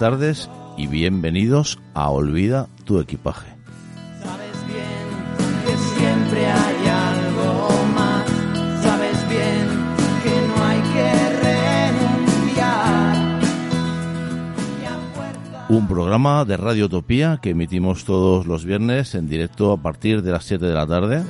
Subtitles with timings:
[0.00, 3.48] buenas tardes y bienvenidos a Olvida tu equipaje.
[4.22, 5.08] Sabes bien
[5.66, 8.26] que siempre hay algo más.
[8.82, 9.68] Sabes bien
[10.22, 11.12] que no hay que
[12.32, 13.30] renunciar.
[15.68, 20.32] Un programa de Radio Utopía que emitimos todos los viernes en directo a partir de
[20.32, 21.22] las 7 de la tarde.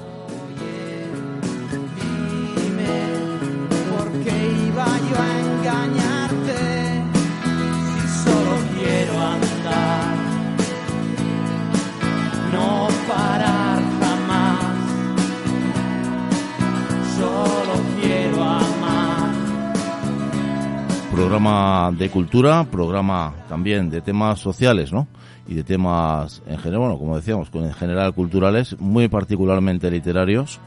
[21.99, 25.07] de cultura, programa también de temas sociales, ¿no?
[25.47, 30.61] Y de temas en general, bueno, como decíamos, en general culturales, muy particularmente literarios.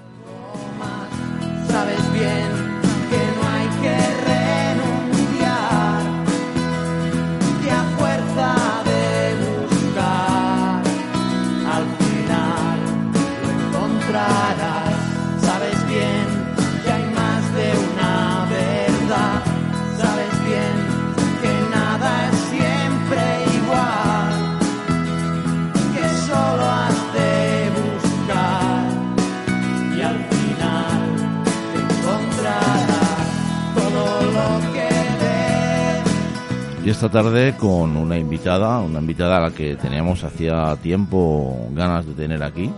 [36.87, 42.05] Y esta tarde con una invitada, una invitada a la que teníamos hacía tiempo ganas
[42.05, 42.71] de tener aquí,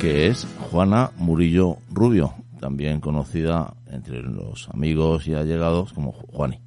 [0.00, 6.60] que es Juana Murillo Rubio, también conocida entre los amigos y allegados como Ju- Juani.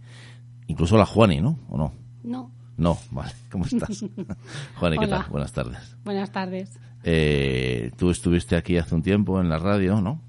[0.67, 1.57] Incluso la Juani, ¿no?
[1.69, 1.91] ¿O no?
[2.23, 2.51] No.
[2.77, 3.31] No, vale.
[3.51, 4.03] ¿Cómo estás?
[4.79, 5.17] Juani, ¿qué Hola.
[5.21, 5.31] tal?
[5.31, 5.95] Buenas tardes.
[6.03, 6.79] Buenas tardes.
[7.03, 10.21] Eh, tú estuviste aquí hace un tiempo en la radio, ¿no?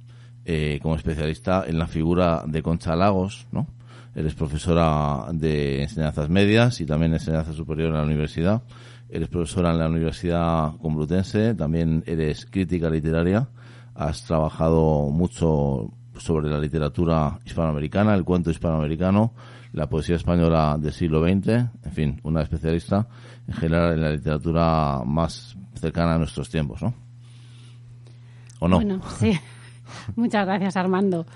[0.44, 3.66] Eh, como especialista en la figura de Concha Lagos, ¿no?
[4.14, 8.62] Eres profesora de enseñanzas medias y también enseñanza superior en la universidad.
[9.08, 13.48] Eres profesora en la Universidad Complutense, también eres crítica literaria.
[13.94, 19.34] Has trabajado mucho sobre la literatura hispanoamericana, el cuento hispanoamericano,
[19.72, 23.08] la poesía española del siglo XX, en fin, una especialista
[23.46, 26.94] en general en la literatura más cercana a nuestros tiempos, ¿no?
[28.60, 28.76] ¿O no?
[28.76, 29.38] Bueno, sí.
[30.16, 31.26] Muchas gracias, Armando.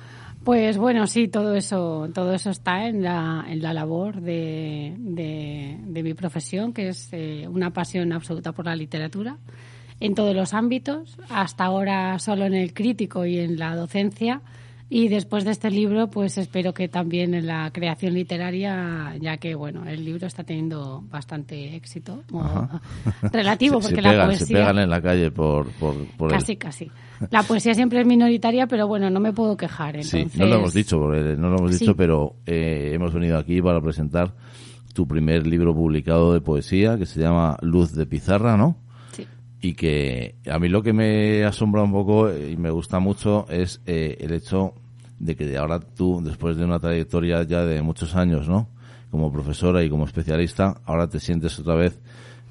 [0.45, 6.03] Pues bueno, sí, todo eso, todo eso está en la, en la labor de, de,
[6.03, 9.37] mi profesión, que es eh, una pasión absoluta por la literatura,
[10.01, 14.41] en todos los ámbitos, hasta ahora solo en el crítico y en la docencia.
[14.91, 19.55] Y después de este libro, pues espero que también en la creación literaria, ya que
[19.55, 22.23] bueno, el libro está teniendo bastante éxito,
[23.33, 26.33] relativo, Se- porque se, la pegan, poesía se pegan en la calle por, por, por
[26.33, 26.39] él.
[26.39, 26.91] Casi, casi.
[27.31, 30.03] La poesía siempre es minoritaria, pero bueno, no me puedo quejar.
[30.05, 31.81] Sí, Entonces, no lo hemos dicho, no lo hemos Sí.
[31.81, 34.35] dicho, pero eh, hemos venido aquí para presentar
[34.95, 38.77] tu primer libro publicado de poesía, que se llama Luz de Pizarra, ¿no?
[39.61, 43.47] Y que a mí lo que me asombra un poco eh, y me gusta mucho
[43.49, 44.75] es eh, el hecho
[45.19, 48.69] de que ahora tú, después de una trayectoria ya de muchos años, ¿no?
[49.11, 51.99] Como profesora y como especialista, ahora te sientes otra vez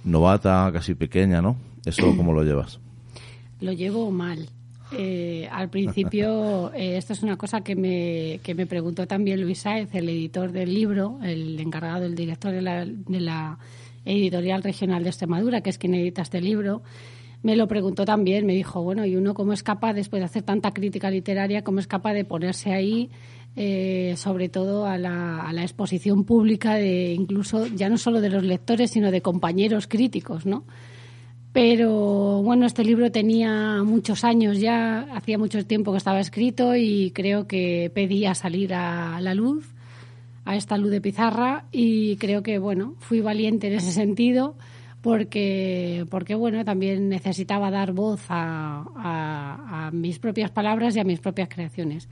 [0.04, 1.58] novata, casi pequeña, ¿no?
[1.86, 2.80] ¿Eso cómo lo llevas?
[3.62, 4.50] Lo llevo mal.
[4.92, 9.60] Eh, al principio, eh, esto es una cosa que me, que me preguntó también Luis
[9.60, 13.58] Sáez, el editor del libro, el encargado, el director de la, de la
[14.08, 16.82] editorial regional de Extremadura, que es quien edita este libro.
[17.44, 20.44] Me lo preguntó también, me dijo, bueno, ¿y uno cómo es capaz, después de hacer
[20.44, 23.10] tanta crítica literaria, cómo es capaz de ponerse ahí,
[23.56, 28.30] eh, sobre todo a la, a la exposición pública de incluso, ya no solo de
[28.30, 30.64] los lectores, sino de compañeros críticos, ¿no?
[31.54, 37.12] Pero bueno, este libro tenía muchos años ya, hacía mucho tiempo que estaba escrito y
[37.16, 39.74] creo que pedía salir a la luz,
[40.48, 44.56] a esta luz de pizarra y creo que bueno, fui valiente en ese sentido
[45.02, 51.50] porque, porque bueno, también necesitaba dar voz a, mis propias palabras y a mis propias
[51.50, 52.08] creaciones.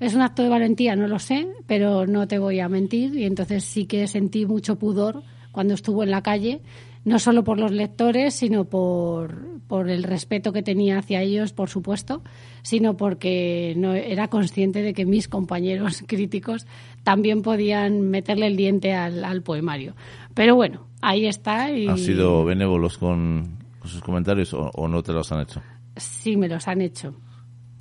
[0.00, 0.96] ¿Es un acto de valentía?
[0.96, 4.78] No lo sé, pero no te voy a mentir y entonces sí que sentí mucho
[4.78, 6.60] pudor cuando estuvo en la calle,
[7.04, 11.68] no solo por los lectores, sino por, por el respeto que tenía hacia ellos, por
[11.68, 12.22] supuesto,
[12.62, 16.66] sino porque no era consciente de que mis compañeros críticos
[17.08, 19.94] también podían meterle el diente al, al poemario.
[20.34, 21.70] Pero bueno, ahí está.
[21.72, 25.62] Y ¿Han sido benévolos con, con sus comentarios o, o no te los han hecho?
[25.96, 27.14] Sí, me los han hecho.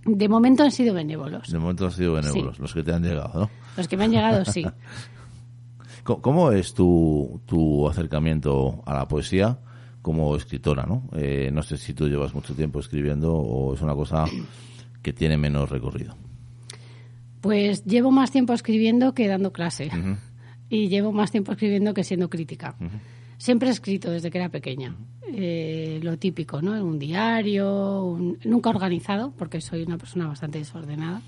[0.06, 1.52] De momento han sido benévolos.
[1.52, 3.50] De momento han sido benévolos, los que te han llegado, ¿no?
[3.76, 4.64] Los que me han llegado, sí.
[6.06, 9.60] ¿Cómo- ¿Cómo es tu, tu acercamiento a la poesía
[10.02, 11.04] como escritora, no?
[11.18, 14.24] Eh, no sé si tú llevas mucho tiempo escribiendo o es una cosa
[15.02, 16.16] que tiene menos recorrido.
[17.48, 19.90] Pues llevo más tiempo escribiendo que dando clase.
[20.70, 22.76] Y llevo más tiempo escribiendo que siendo crítica.
[23.38, 24.96] Siempre he escrito desde que era pequeña.
[25.34, 26.72] Eh, lo típico, ¿no?
[26.84, 31.22] Un diario, un- nunca organizado, porque soy una persona bastante desordenada.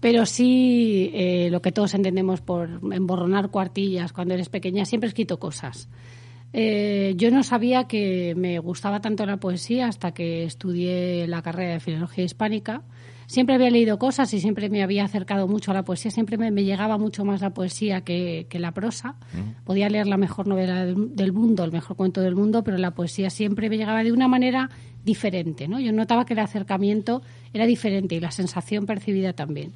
[0.00, 5.10] Pero sí eh, lo que todos entendemos por emborronar cuartillas cuando eres pequeña, siempre he
[5.10, 5.88] escrito cosas.
[6.52, 11.74] Eh, yo no sabía que me gustaba tanto la poesía hasta que estudié la carrera
[11.74, 12.82] de Filología Hispánica.
[13.28, 16.10] Siempre había leído cosas y siempre me había acercado mucho a la poesía.
[16.10, 19.16] Siempre me, me llegaba mucho más la poesía que, que la prosa.
[19.66, 22.92] Podía leer la mejor novela del, del mundo, el mejor cuento del mundo, pero la
[22.92, 24.70] poesía siempre me llegaba de una manera
[25.04, 25.68] diferente.
[25.68, 25.78] ¿no?
[25.78, 27.20] Yo notaba que el acercamiento
[27.52, 29.74] era diferente y la sensación percibida también.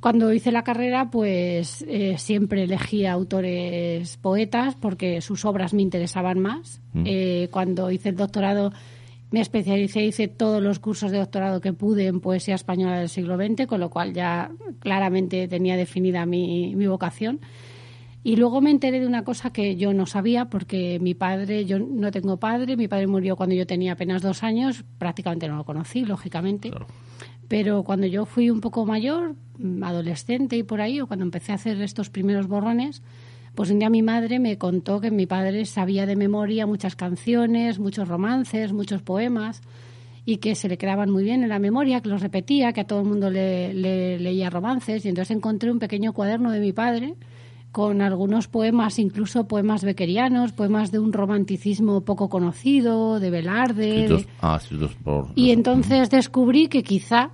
[0.00, 6.40] Cuando hice la carrera, pues eh, siempre elegía autores poetas porque sus obras me interesaban
[6.40, 6.80] más.
[7.04, 8.72] Eh, cuando hice el doctorado,
[9.30, 13.36] me especialicé, hice todos los cursos de doctorado que pude en poesía española del siglo
[13.36, 14.50] XX, con lo cual ya
[14.80, 17.40] claramente tenía definida mi, mi vocación.
[18.22, 21.78] Y luego me enteré de una cosa que yo no sabía, porque mi padre, yo
[21.78, 25.64] no tengo padre, mi padre murió cuando yo tenía apenas dos años, prácticamente no lo
[25.64, 26.70] conocí, lógicamente.
[26.70, 26.86] Claro.
[27.48, 31.52] Pero cuando yo fui un poco mayor, mm, adolescente y por ahí, o cuando empecé
[31.52, 33.02] a hacer estos primeros borrones,
[33.54, 37.78] pues un día mi madre me contó que mi padre sabía de memoria muchas canciones,
[37.78, 39.60] muchos romances, muchos poemas,
[40.24, 42.86] y que se le quedaban muy bien en la memoria, que los repetía, que a
[42.86, 45.04] todo el mundo le, le leía romances.
[45.04, 47.14] Y entonces encontré un pequeño cuaderno de mi padre
[47.72, 54.08] con algunos poemas, incluso poemas bequerianos, poemas de un romanticismo poco conocido, de Velarde.
[54.08, 55.28] de- ah, escritos por...
[55.36, 57.30] y entonces descubrí que quizá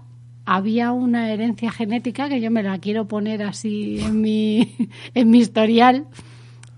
[0.47, 4.75] había una herencia genética que yo me la quiero poner así en mi,
[5.15, 6.07] en mi historial,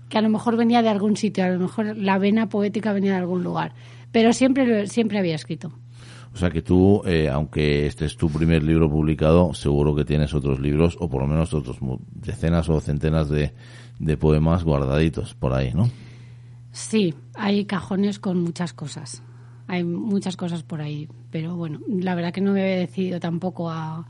[0.09, 3.11] que a lo mejor venía de algún sitio, a lo mejor la vena poética venía
[3.11, 3.73] de algún lugar.
[4.11, 5.71] Pero siempre, siempre había escrito.
[6.33, 10.33] O sea que tú, eh, aunque este es tu primer libro publicado, seguro que tienes
[10.33, 11.77] otros libros, o por lo menos otros
[12.11, 13.53] decenas o centenas de,
[13.99, 15.89] de poemas guardaditos por ahí, ¿no?
[16.71, 19.23] Sí, hay cajones con muchas cosas.
[19.67, 21.07] Hay muchas cosas por ahí.
[21.31, 24.07] Pero bueno, la verdad que no me había decidido tampoco a,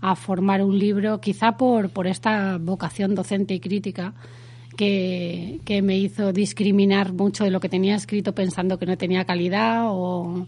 [0.00, 4.14] a formar un libro, quizá por, por esta vocación docente y crítica
[4.76, 9.24] que, que me hizo discriminar mucho de lo que tenía escrito pensando que no tenía
[9.24, 10.46] calidad o,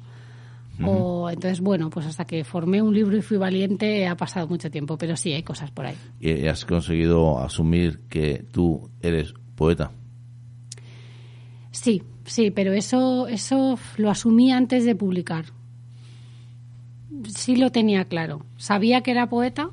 [0.83, 4.71] o entonces bueno pues hasta que formé un libro y fui valiente ha pasado mucho
[4.71, 9.93] tiempo pero sí hay cosas por ahí Y has conseguido asumir que tú eres poeta.
[11.73, 15.47] Sí, sí, pero eso, eso lo asumí antes de publicar.
[17.29, 18.45] Sí lo tenía claro.
[18.57, 19.71] Sabía que era poeta,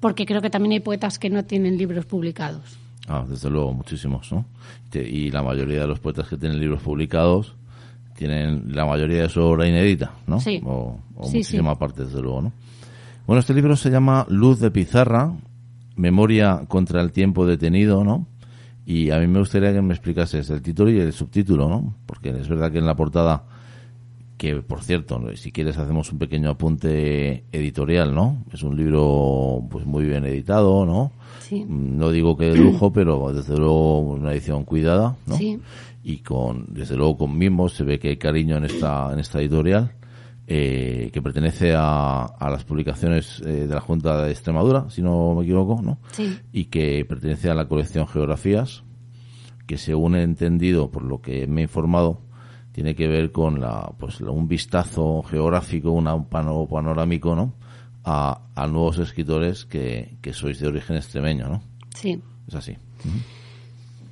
[0.00, 2.78] porque creo que también hay poetas que no tienen libros publicados.
[3.08, 4.44] Ah, desde luego, muchísimos, ¿no?
[4.92, 7.54] Y la mayoría de los poetas que tienen libros publicados
[8.16, 10.40] tienen la mayoría de su obra inédita, ¿no?
[10.40, 10.60] Sí.
[10.64, 11.78] O, o Sí, muchísima sí.
[11.78, 12.52] parte, desde luego, ¿no?
[13.26, 15.32] Bueno, este libro se llama Luz de Pizarra,
[15.96, 18.26] Memoria contra el tiempo detenido, ¿no?
[18.86, 21.94] Y a mí me gustaría que me explicases el título y el subtítulo, ¿no?
[22.06, 23.44] Porque es verdad que en la portada,
[24.38, 28.44] que por cierto, si quieres hacemos un pequeño apunte editorial, ¿no?
[28.52, 31.10] Es un libro pues muy bien editado, ¿no?
[31.40, 31.66] Sí.
[31.68, 35.36] No digo que de lujo, pero desde luego una edición cuidada, ¿no?
[35.36, 35.58] Sí.
[36.04, 39.40] Y con, desde luego con mimos, se ve que hay cariño en esta, en esta
[39.40, 39.92] editorial,
[40.46, 45.34] eh, que pertenece a, a las publicaciones eh, de la Junta de Extremadura, si no
[45.34, 45.98] me equivoco, ¿no?
[46.12, 46.38] Sí.
[46.52, 48.84] Y que pertenece a la colección Geografías,
[49.66, 52.20] que según he entendido por lo que me he informado,
[52.78, 57.54] tiene que ver con la, pues, un vistazo geográfico, una- un pano- panorámico, ¿no?
[58.04, 61.60] A, a nuevos escritores que, que sois de origen extremeño, ¿no?
[61.96, 62.20] Sí.
[62.46, 62.76] Es así.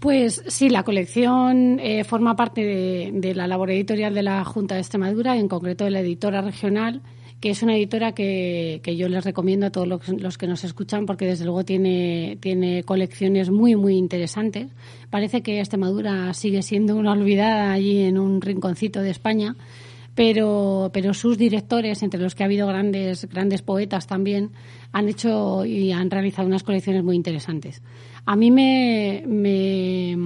[0.01, 4.75] Pues sí, la colección eh, forma parte de, de la labor editorial de la Junta
[4.75, 7.03] de Extremadura, en concreto de la editora regional,
[7.41, 10.65] que es una editora que, que yo les recomiendo a todos los, los que nos
[10.65, 14.69] escuchan porque desde luego tiene, tiene colecciones muy, muy interesantes.
[15.11, 19.55] Parece que Extremadura sigue siendo una olvidada allí en un rinconcito de España,
[20.15, 24.51] pero, pero sus directores, entre los que ha habido grandes, grandes poetas también,
[24.93, 27.83] han hecho y han realizado unas colecciones muy interesantes.
[28.25, 30.17] A mí me, me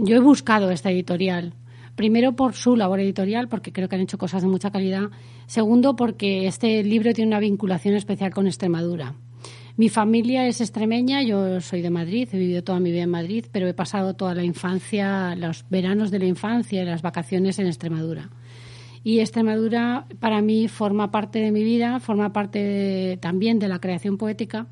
[0.00, 1.52] yo he buscado esta editorial.
[1.96, 5.10] Primero por su labor editorial, porque creo que han hecho cosas de mucha calidad.
[5.46, 9.14] Segundo, porque este libro tiene una vinculación especial con Extremadura.
[9.76, 13.44] Mi familia es extremeña, yo soy de Madrid, he vivido toda mi vida en Madrid,
[13.52, 17.66] pero he pasado toda la infancia, los veranos de la infancia y las vacaciones en
[17.66, 18.30] Extremadura.
[19.04, 24.16] Y Extremadura para mí forma parte de mi vida, forma parte también de la creación
[24.16, 24.66] poética.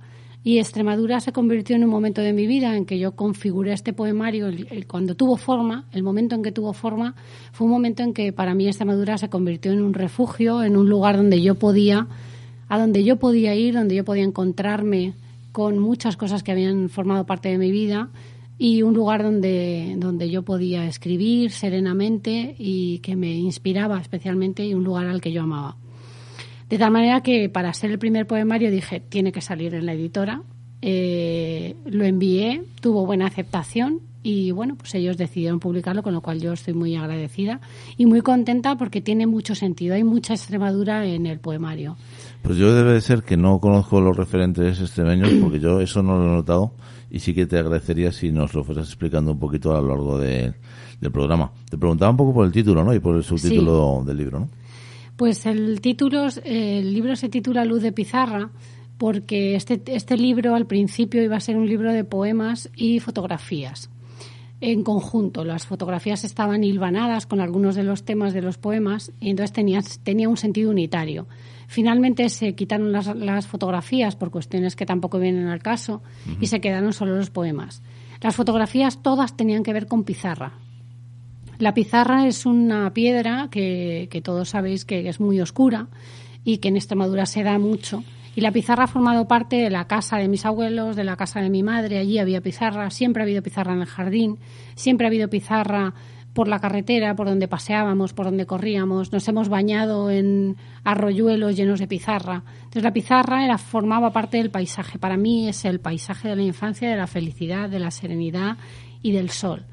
[0.47, 3.95] Y Extremadura se convirtió en un momento de mi vida en que yo configuré este
[3.95, 4.51] poemario.
[4.87, 7.15] cuando tuvo forma, el momento en que tuvo forma,
[7.53, 10.91] fue un momento en que para mí Extremadura se convirtió en un refugio, en un
[10.91, 12.09] lugar donde yo podía,
[12.69, 15.15] a donde yo podía ir, donde yo podía encontrarme
[15.51, 18.11] con muchas cosas que habían formado parte de mi vida
[18.59, 24.75] y un lugar donde, donde yo podía escribir serenamente y que me inspiraba especialmente y
[24.75, 25.77] un lugar al que yo amaba.
[26.71, 29.93] De tal manera que para ser el primer poemario dije, tiene que salir en la
[29.93, 30.43] editora.
[30.87, 36.41] Eh, lo envié, tuvo buena aceptación y bueno, pues ellos decidieron publicarlo, con lo cual
[36.41, 37.61] yo estoy muy agradecida
[37.97, 41.97] y muy contenta porque tiene mucho sentido, hay mucha Extremadura en el poemario.
[42.43, 46.19] Pues yo debe de ser que no conozco los referentes extremeños porque yo eso no
[46.19, 46.73] lo he notado
[47.11, 50.19] y sí que te agradecería si nos lo fueras explicando un poquito a lo largo
[50.19, 50.53] de-
[51.01, 51.51] del programa.
[51.71, 52.95] Te preguntaba un poco por el título, ¿no?
[52.95, 54.49] Y por el subtítulo del libro, ¿no?
[55.17, 58.51] Pues el título, el libro se titula Luz de Pizarra
[58.99, 63.91] porque este, este libro al principio iba a ser un libro de poemas y fotografías
[64.61, 65.45] en conjunto.
[65.45, 69.81] Las fotografías estaban hilvanadas con algunos de los temas de los poemas y entonces tenía,
[70.03, 71.27] tenía un sentido unitario.
[71.69, 76.03] Finalmente se quitaron las, las fotografías por cuestiones que tampoco vienen al caso
[76.41, 77.83] y se quedaron solo los poemas.
[78.21, 80.55] Las fotografías todas tenían que ver con pizarra,
[81.59, 85.89] la pizarra es una piedra que, todos sabéis que es muy oscura
[86.45, 88.03] y que en Extremadura se da mucho.
[88.37, 91.41] Y la pizarra ha formado parte de la casa de mis abuelos, de la casa
[91.41, 91.99] de mi madre.
[91.99, 94.39] Allí había pizarra, siempre ha habido pizarra en el jardín,
[94.75, 95.95] siempre ha habido pizarra
[96.35, 99.13] por la carretera, por donde paseábamos, por donde corríamos.
[99.13, 102.43] Nos hemos bañado en arroyuelos llenos de pizarra.
[102.57, 104.99] Entonces la pizarra era, formaba parte del paisaje.
[104.99, 108.57] Para mí es el paisaje de la infancia, de la felicidad, de la serenidad
[109.01, 109.65] y del sol.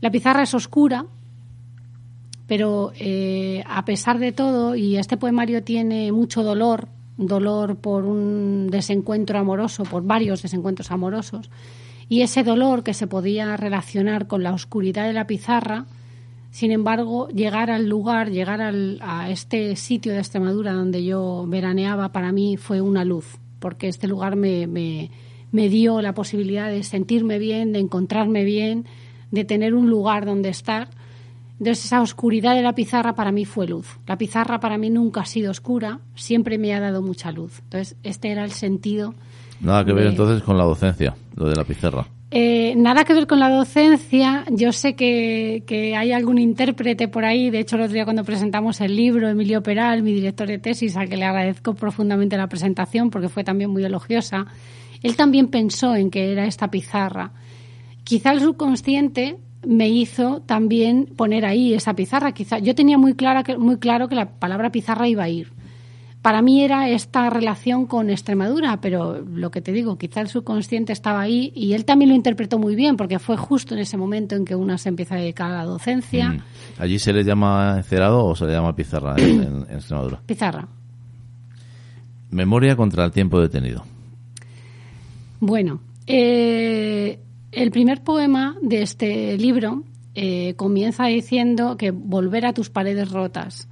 [0.00, 1.06] La pizarra es oscura,
[2.46, 8.68] pero eh, a pesar de todo, y este poemario tiene mucho dolor, dolor por un
[8.70, 11.50] desencuentro amoroso, por varios desencuentros amorosos,
[12.08, 15.86] y ese dolor que se podía relacionar con la oscuridad de la pizarra,
[16.50, 22.10] sin embargo, llegar al lugar, llegar al, a este sitio de Extremadura donde yo veraneaba,
[22.10, 25.10] para mí fue una luz, porque este lugar me, me,
[25.52, 28.86] me dio la posibilidad de sentirme bien, de encontrarme bien,
[29.30, 30.88] de tener un lugar donde estar.
[31.58, 33.98] Entonces esa oscuridad de la pizarra para mí fue luz.
[34.06, 37.60] La pizarra para mí nunca ha sido oscura, siempre me ha dado mucha luz.
[37.64, 39.14] Entonces este era el sentido.
[39.60, 42.06] Nada que ver entonces con la docencia, lo de la pizarra.
[42.32, 44.44] Eh, nada que ver con la docencia.
[44.50, 47.50] Yo sé que, que hay algún intérprete por ahí.
[47.50, 50.96] De hecho, el otro día cuando presentamos el libro, Emilio Peral, mi director de tesis,
[50.96, 54.46] al que le agradezco profundamente la presentación porque fue también muy elogiosa,
[55.02, 57.32] él también pensó en que era esta pizarra.
[58.10, 62.32] Quizá el subconsciente me hizo también poner ahí esa pizarra.
[62.32, 65.52] Quizá yo tenía muy clara que, muy claro que la palabra pizarra iba a ir.
[66.22, 70.92] Para mí era esta relación con Extremadura, pero lo que te digo, quizá el subconsciente
[70.92, 74.34] estaba ahí y él también lo interpretó muy bien, porque fue justo en ese momento
[74.34, 76.28] en que una se empieza a dedicar a la docencia.
[76.30, 76.42] Mm.
[76.78, 80.20] ¿Allí se le llama encerado o se le llama pizarra en, en- en Extremadura?
[80.26, 80.66] Pizarra.
[82.30, 83.82] Memoria contra el tiempo detenido.
[85.40, 87.18] Bueno, eh,
[87.52, 93.68] el primer poema de este libro eh, comienza diciendo que volver a tus paredes rotas.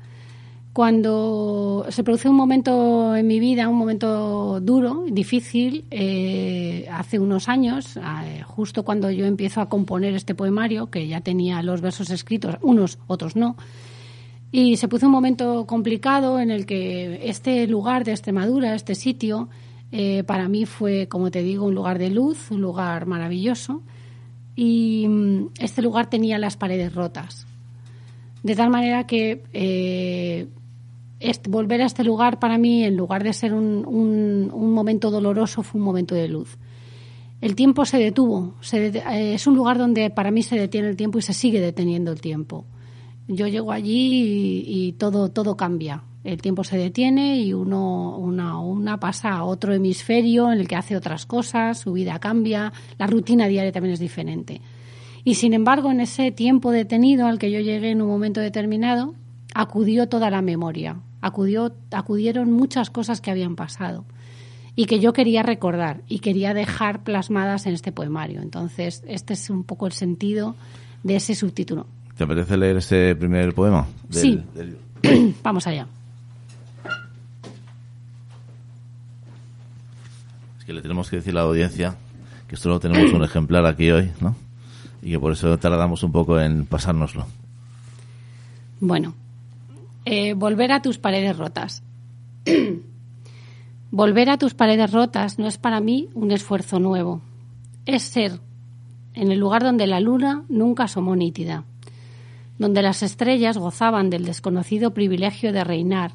[0.73, 7.49] Cuando se produce un momento en mi vida, un momento duro, difícil, eh, hace unos
[7.49, 12.11] años, eh, justo cuando yo empiezo a componer este poemario, que ya tenía los versos
[12.11, 13.57] escritos, unos, otros no,
[14.53, 19.49] y se puso un momento complicado en el que este lugar de Extremadura, este sitio,
[19.93, 23.83] eh, para mí fue, como te digo, un lugar de luz, un lugar maravilloso.
[24.57, 27.47] Y mm, este lugar tenía las paredes rotas.
[28.43, 30.47] De tal manera que eh,
[31.49, 35.79] volver a este lugar para mí, en lugar de ser un, un- momento doloroso, fue
[35.81, 36.57] un momento de luz.
[37.41, 38.55] El tiempo se detuvo.
[38.61, 41.61] se eh, es un lugar donde para mí se detiene el tiempo y se sigue
[41.61, 42.65] deteniendo el tiempo.
[43.29, 46.03] Yo llego allí y, y todo, todo cambia.
[46.25, 50.77] El tiempo se detiene y uno, una, una pasa a otro hemisferio en el que
[50.77, 54.61] hace otras cosas, su vida cambia, la rutina diaria también es diferente.
[55.25, 59.15] Y sin embargo, en ese tiempo detenido al que yo llegué en un momento determinado,
[59.55, 64.05] acudió toda la memoria, acudió, acudieron muchas cosas que habían pasado
[64.75, 68.43] y que yo quería recordar y quería dejar plasmadas en este poemario.
[68.43, 70.55] Entonces, este es un poco el sentido
[71.03, 71.87] de ese subtítulo.
[72.17, 73.87] ¿Te apetece leer ese primer poema?
[74.09, 74.41] del- Sí.
[74.55, 75.87] del- Vamos allá.
[80.69, 81.97] Que le tenemos que decir a la audiencia
[82.47, 84.37] que solo tenemos un ejemplar aquí hoy, ¿no?
[85.01, 87.27] Y que por eso tardamos un poco en pasárnoslo.
[88.79, 89.15] Bueno,
[90.05, 91.83] Eh, volver a tus paredes rotas.
[93.91, 97.23] volver a tus paredes rotas no es para mí un esfuerzo nuevo.
[97.87, 98.39] Es ser
[99.15, 101.65] en el lugar donde la luna nunca asomó nítida,
[102.59, 106.13] donde las estrellas gozaban del desconocido privilegio de reinar,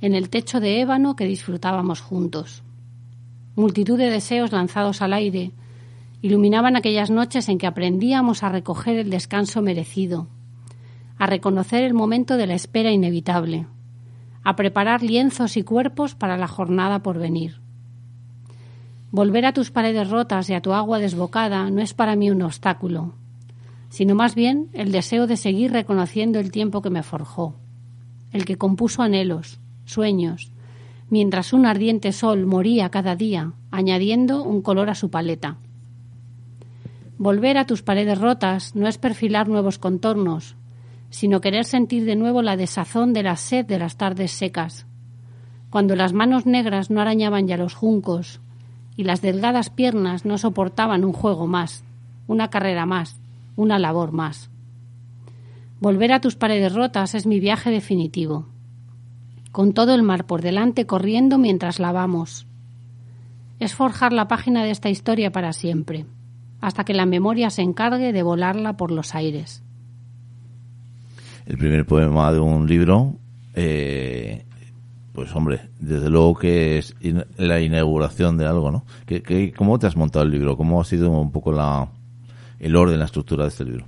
[0.00, 2.64] en el techo de ébano que disfrutábamos juntos.
[3.56, 5.50] Multitud de deseos lanzados al aire
[6.20, 10.28] iluminaban aquellas noches en que aprendíamos a recoger el descanso merecido,
[11.16, 13.66] a reconocer el momento de la espera inevitable,
[14.44, 17.62] a preparar lienzos y cuerpos para la jornada por venir.
[19.10, 22.42] Volver a tus paredes rotas y a tu agua desbocada no es para mí un
[22.42, 23.14] obstáculo,
[23.88, 27.54] sino más bien el deseo de seguir reconociendo el tiempo que me forjó,
[28.32, 30.52] el que compuso anhelos, sueños,
[31.08, 35.56] mientras un ardiente sol moría cada día, añadiendo un color a su paleta.
[37.18, 40.56] Volver a tus paredes rotas no es perfilar nuevos contornos,
[41.10, 44.86] sino querer sentir de nuevo la desazón de la sed de las tardes secas,
[45.70, 48.40] cuando las manos negras no arañaban ya los juncos,
[48.96, 51.84] y las delgadas piernas no soportaban un juego más,
[52.26, 53.20] una carrera más,
[53.54, 54.50] una labor más.
[55.80, 58.46] Volver a tus paredes rotas es mi viaje definitivo,
[59.56, 62.46] con todo el mar por delante corriendo mientras lavamos.
[63.58, 66.04] Es forjar la página de esta historia para siempre,
[66.60, 69.62] hasta que la memoria se encargue de volarla por los aires.
[71.46, 73.14] El primer poema de un libro
[73.54, 74.44] eh,
[75.14, 76.94] pues hombre, desde luego que es
[77.38, 78.84] la inauguración de algo, ¿no?
[79.06, 80.58] ¿Qué, cómo te has montado el libro?
[80.58, 81.88] ¿Cómo ha sido un poco la,
[82.58, 83.86] el orden, la estructura de este libro?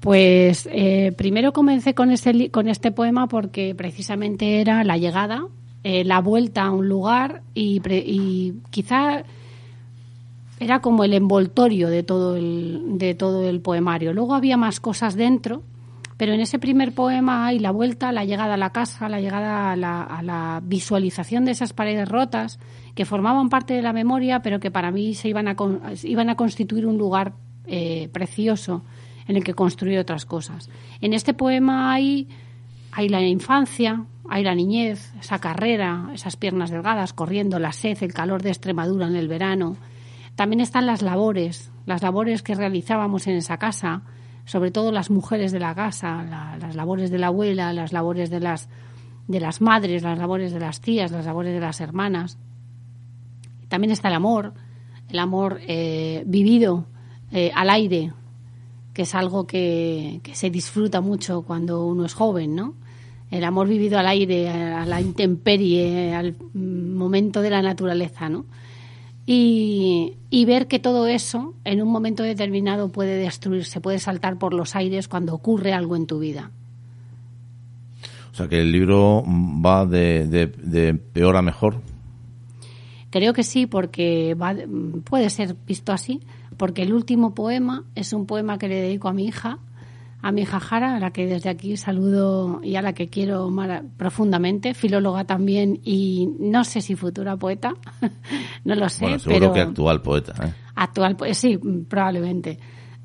[0.00, 5.46] Pues eh, primero comencé con este, con este poema porque precisamente era la llegada,
[5.82, 9.24] eh, la vuelta a un lugar y, y, quizá
[10.60, 14.12] era como el envoltorio de todo el, de todo el poemario.
[14.12, 15.62] Luego había más cosas dentro
[16.18, 19.72] pero en ese primer poema hay la vuelta, la llegada a la casa, la llegada
[19.72, 22.58] a la, visualización de esas paredes rotas
[22.96, 25.54] que formaban parte de la memoria, pero que para mí se iban a,
[26.02, 27.34] iban a constituir un lugar
[27.66, 28.82] eh, precioso
[29.28, 30.68] en el que construir otras cosas.
[31.00, 32.28] En este poema hay,
[32.90, 38.14] hay la infancia, hay la niñez, esa carrera, esas piernas delgadas corriendo, la sed, el
[38.14, 39.76] calor de Extremadura en el verano.
[40.34, 44.02] También están las labores, las labores que realizábamos en esa casa,
[44.46, 48.40] sobre todo las mujeres de la casa, las labores de la abuela, las labores de
[48.40, 48.70] las,
[49.26, 52.38] de las madres, las labores de las tías, las labores de las hermanas.
[53.68, 54.54] También está el amor,
[55.10, 56.86] el amor eh, vivido
[57.30, 58.12] eh, al aire,
[58.98, 62.74] que es algo que, que, se disfruta mucho cuando uno es joven, ¿no?
[63.30, 68.44] El amor vivido al aire, a la intemperie, al momento de la naturaleza, ¿no?
[69.30, 74.74] y, ver que todo eso en un momento determinado puede destruirse, puede saltar por los
[74.74, 76.50] aires cuando ocurre algo en tu vida.
[78.32, 81.82] O sea que el libro va de, peor a mejor.
[83.10, 84.34] Creo que sí, porque
[85.04, 86.20] puede ser visto así,
[86.58, 89.58] porque el último poema es un poema que le dedico a mi hija,
[90.20, 93.50] a mi hija Jara, a la que desde aquí saludo y a la que quiero
[93.96, 97.74] profundamente, filóloga también y no sé si futura poeta,
[98.64, 99.04] no lo sé.
[99.04, 100.34] Bueno, seguro que actual poeta.
[100.44, 100.52] ¿eh?
[100.74, 102.58] Actual, sí, probablemente.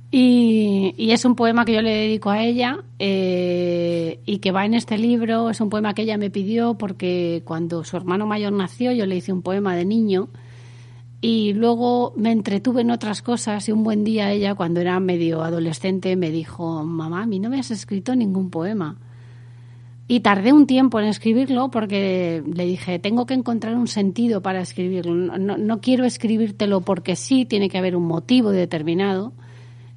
[0.10, 4.64] Y, y, es un poema que yo le dedico a ella eh, y que va
[4.64, 5.50] en este libro.
[5.50, 9.16] Es un poema que ella me pidió porque cuando su hermano mayor nació yo le
[9.16, 10.30] hice un poema de niño
[11.24, 15.42] y luego me entretuve en otras cosas y un buen día ella, cuando era medio
[15.42, 18.98] adolescente, me dijo, mamá, a mí no me has escrito ningún poema.
[20.06, 24.60] Y tardé un tiempo en escribirlo porque le dije, tengo que encontrar un sentido para
[24.60, 25.16] escribirlo.
[25.16, 29.32] No, no quiero escribírtelo porque sí, tiene que haber un motivo determinado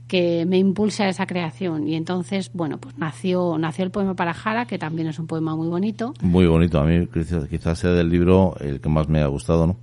[0.06, 1.88] que me impulse a esa creación.
[1.88, 5.56] Y entonces, bueno, pues nació, nació el poema para Jara, que también es un poema
[5.56, 6.14] muy bonito.
[6.22, 7.08] Muy bonito, a mí
[7.50, 9.76] quizás sea del libro el que más me ha gustado, ¿no?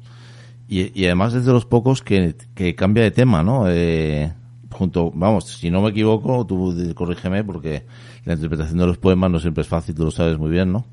[0.74, 2.36] Y, además es de los pocos que,
[2.76, 3.66] cambia de tema, ¿no?
[3.70, 4.34] Eh,
[4.72, 7.86] junto, vamos, si no me equivoco, tú corrígeme porque
[8.26, 10.86] la interpretación de los poemas no siempre es fácil, tú lo sabes muy bien, ¿no?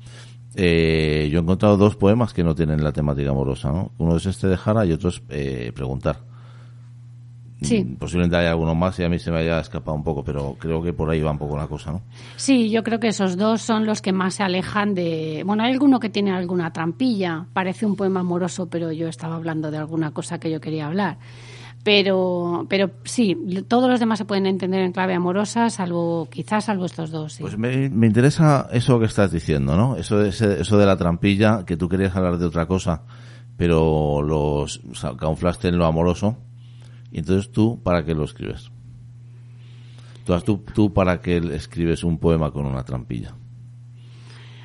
[0.53, 3.91] Eh, yo he encontrado dos poemas que no tienen la temática amorosa, ¿no?
[3.97, 6.30] Uno es este de Jara y otro es eh, Preguntar.
[7.61, 7.83] Sí.
[7.83, 10.55] Mm, posiblemente haya alguno más y a mí se me haya escapado un poco, pero
[10.59, 12.01] creo que por ahí va un poco la cosa, ¿no?
[12.35, 15.43] Sí, yo creo que esos dos son los que más se alejan de...
[15.45, 19.69] Bueno, hay alguno que tiene alguna trampilla, parece un poema amoroso, pero yo estaba hablando
[19.69, 21.19] de alguna cosa que yo quería hablar.
[21.83, 23.35] Pero, pero sí,
[23.67, 27.37] todos los demás se pueden entender en clave amorosa, salvo quizás salvo estos dos.
[27.39, 29.95] Pues me, me, interesa eso que estás diciendo, ¿no?
[29.95, 33.01] Eso de, eso de la trampilla, que tú querías hablar de otra cosa,
[33.57, 34.79] pero los
[35.17, 36.37] camuflaste en lo amoroso.
[37.11, 38.71] Entonces tú, ¿para qué lo escribes?
[40.73, 43.35] Tú ¿para qué escribes un poema con una trampilla?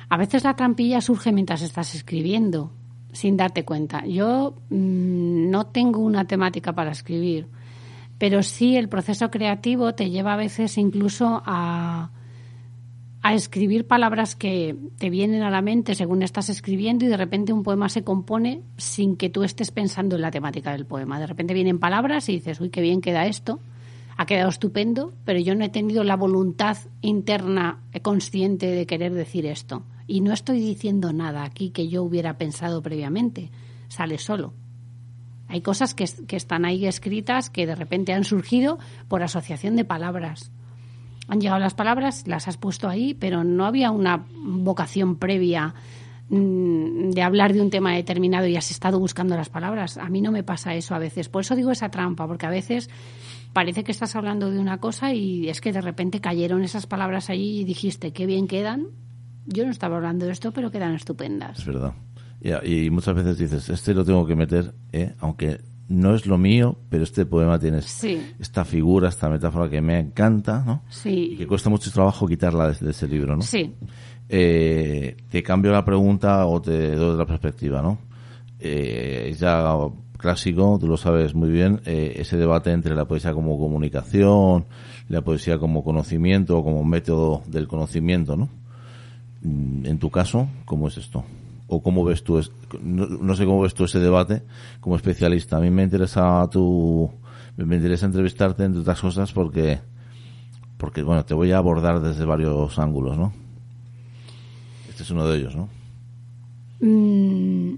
[0.09, 2.71] A veces la trampilla surge mientras estás escribiendo,
[3.11, 4.05] sin darte cuenta.
[4.05, 7.47] Yo mm, no tengo una temática para escribir,
[8.17, 12.11] pero sí el proceso creativo te lleva a veces incluso a,
[13.27, 17.51] a escribir palabras que te vienen a la mente según estás escribiendo y de repente
[17.51, 21.19] un poema se compone sin que tú estés pensando en la temática del poema.
[21.19, 23.59] De repente vienen palabras y dices, uy, qué bien queda esto,
[24.15, 29.45] ha quedado estupendo, pero yo no he tenido la voluntad interna consciente de querer decir
[29.45, 29.83] esto.
[30.07, 33.51] Y no estoy diciendo nada aquí que yo hubiera pensado previamente,
[33.89, 34.53] sale solo.
[35.49, 39.83] Hay cosas que, que están ahí escritas que de repente han surgido por asociación de
[39.83, 40.49] palabras
[41.27, 45.73] han llegado las palabras, las has puesto ahí, pero no había una vocación previa
[46.29, 49.97] mm, de hablar de un tema determinado y has estado buscando las palabras.
[49.97, 51.27] A mí no me pasa eso a veces.
[51.29, 52.89] Por eso digo esa trampa, porque a veces
[53.51, 57.29] parece que estás hablando de una cosa y es que de repente cayeron esas palabras
[57.29, 58.87] allí y dijiste, qué bien quedan.
[59.45, 61.59] Yo no estaba hablando de esto, pero quedan estupendas.
[61.59, 61.93] Es verdad.
[62.39, 65.15] Y, y muchas veces dices, este lo tengo que meter, ¿eh?
[65.19, 69.99] aunque no es lo mío, pero este poema tiene esta figura, esta metáfora que me
[69.99, 70.83] encanta, ¿no?
[70.89, 71.29] Sí.
[71.33, 73.41] Y que cuesta mucho trabajo quitarla de, ese libro, ¿no?
[73.41, 73.73] Sí.
[74.27, 77.99] Eh, te cambio la pregunta o te doy otra perspectiva, ¿no?
[78.59, 79.63] Eh, es ya
[80.17, 84.65] clásico, tú lo sabes muy bien, eh, ese debate entre la poesía como comunicación,
[85.07, 88.49] la poesía como conocimiento, como método del conocimiento, ¿no?
[89.43, 91.23] Mm, en tu caso, ¿cómo es esto?
[91.67, 92.41] O cómo ves tú,
[92.81, 94.43] no, sé cómo ves tú ese debate
[94.79, 95.57] como especialista.
[95.57, 97.11] A mí me interesa tu,
[97.57, 99.79] me interesa entrevistarte entre otras cosas porque,
[100.77, 103.33] porque bueno, te voy a abordar desde varios ángulos, ¿no?
[104.89, 105.69] Este es uno de ellos, ¿no?
[106.79, 107.75] Mm,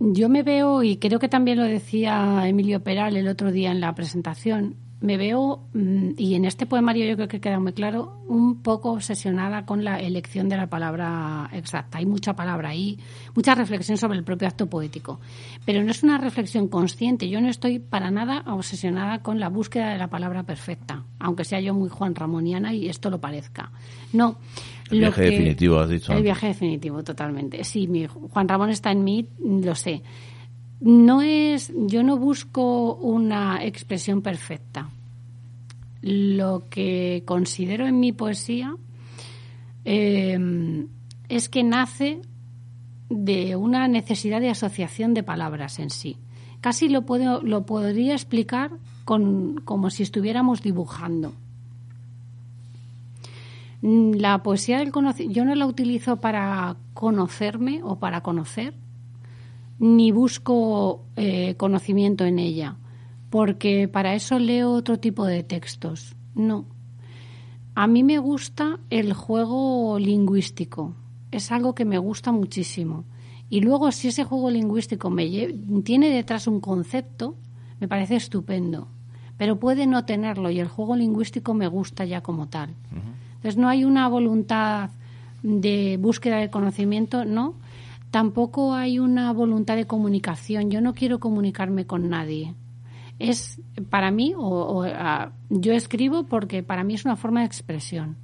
[0.00, 3.80] yo me veo, y creo que también lo decía Emilio Peral el otro día en
[3.80, 8.22] la presentación, me veo, mm, y en este poemario yo creo que queda muy claro,
[8.28, 11.98] un poco obsesionada con la elección de la palabra exacta.
[11.98, 12.98] Hay mucha palabra ahí,
[13.34, 15.18] mucha reflexión sobre el propio acto poético.
[15.64, 17.28] Pero no es una reflexión consciente.
[17.30, 21.60] Yo no estoy para nada obsesionada con la búsqueda de la palabra perfecta, aunque sea
[21.60, 23.72] yo muy Juan Ramoniana y esto lo parezca.
[24.12, 24.36] No.
[24.90, 26.12] El viaje definitivo, has dicho.
[26.12, 27.64] El viaje definitivo, totalmente.
[27.64, 30.02] Sí, mi Juan Ramón está en mí, lo sé
[30.80, 34.88] no es, yo no busco una expresión perfecta.
[36.00, 38.74] Lo que considero en mi poesía
[39.84, 40.88] em,
[41.28, 42.22] es que nace
[43.10, 46.16] de una necesidad de asociación de palabras en sí.
[46.62, 48.70] Casi lo, puedo, lo podría explicar
[49.04, 51.34] con, como si estuviéramos dibujando.
[53.82, 58.74] La poesía del conocimiento, yo no la utilizo para conocerme o para conocer,
[59.80, 62.76] ni busco eh, conocimiento en ella,
[63.30, 66.14] porque para eso leo otro tipo de textos.
[66.34, 66.66] No.
[67.74, 70.94] A mí me gusta el juego lingüístico.
[71.30, 73.04] Es algo que me gusta muchísimo.
[73.48, 75.26] Y luego, si ese juego lingüístico me
[75.82, 77.36] tiene detrás un concepto,
[77.80, 78.88] me parece estupendo.
[79.38, 82.74] Pero puede no tenerlo y el juego lingüístico me gusta ya como tal.
[83.36, 84.90] Entonces, no hay una voluntad
[85.42, 87.54] de búsqueda de conocimiento, no,
[88.10, 90.70] tampoco hay una voluntad de comunicación.
[90.70, 92.54] Yo no quiero comunicarme con nadie.
[93.18, 94.84] Es para mí, o,
[95.50, 98.16] yo escribo porque para mí es una forma de expresión.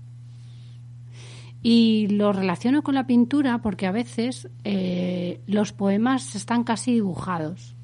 [1.63, 7.75] Y lo relaciono con la pintura porque a veces eh, los poemas están casi dibujados.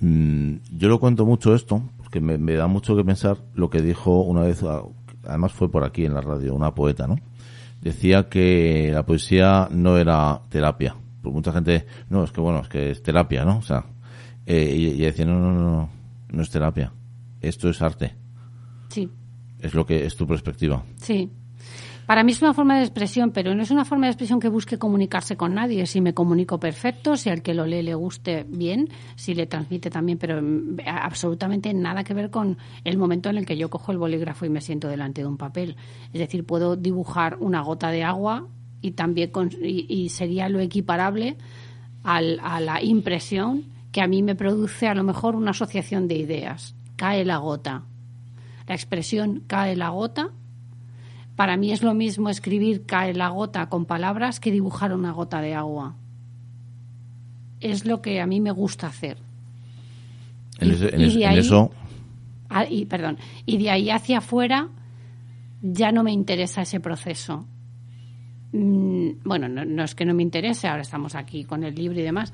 [0.00, 3.80] Mm, yo lo cuento mucho esto porque me, me da mucho que pensar lo que
[3.80, 4.62] dijo una vez,
[5.24, 7.16] además fue por aquí en la radio, una poeta, ¿no?
[7.80, 10.96] Decía que la poesía no era terapia.
[11.22, 13.58] Por mucha gente, no, es que bueno, es que es terapia, ¿no?
[13.58, 13.84] O sea,
[14.46, 15.90] eh, y, decía, no, no, no,
[16.30, 16.92] no, es terapia.
[17.40, 18.14] Esto es arte.
[18.88, 19.10] Sí.
[19.60, 20.84] Es lo que es tu perspectiva.
[20.96, 21.30] Sí.
[22.06, 24.48] Para mí es una forma de expresión, pero no es una forma de expresión que
[24.48, 25.86] busque comunicarse con nadie.
[25.86, 29.90] Si me comunico perfecto, si al que lo lee le guste bien, si le transmite
[29.90, 33.90] también, pero mm, absolutamente nada que ver con el momento en el que yo cojo
[33.90, 35.74] el bolígrafo y me siento delante de un papel.
[36.12, 38.46] Es decir, puedo dibujar una gota de agua
[38.80, 41.36] y también y, sería lo equiparable
[42.04, 46.76] a la impresión que a mí me produce a lo mejor una asociación de ideas.
[46.94, 47.82] Cae la gota.
[48.68, 50.30] La expresión cae la gota
[51.36, 55.40] para mí es lo mismo escribir cae la gota con palabras que dibujar una gota
[55.40, 55.94] de agua.
[57.60, 59.18] Es lo que a mí me gusta hacer.
[60.58, 61.70] En, eso.
[62.48, 63.18] Ah, y, perdón.
[63.44, 64.68] Y de ahí hacia afuera
[65.60, 67.46] ya no me interesa ese proceso.
[68.52, 72.02] Mm, bueno, no, es que no me interese, ahora estamos aquí con el libro y
[72.02, 72.32] demás,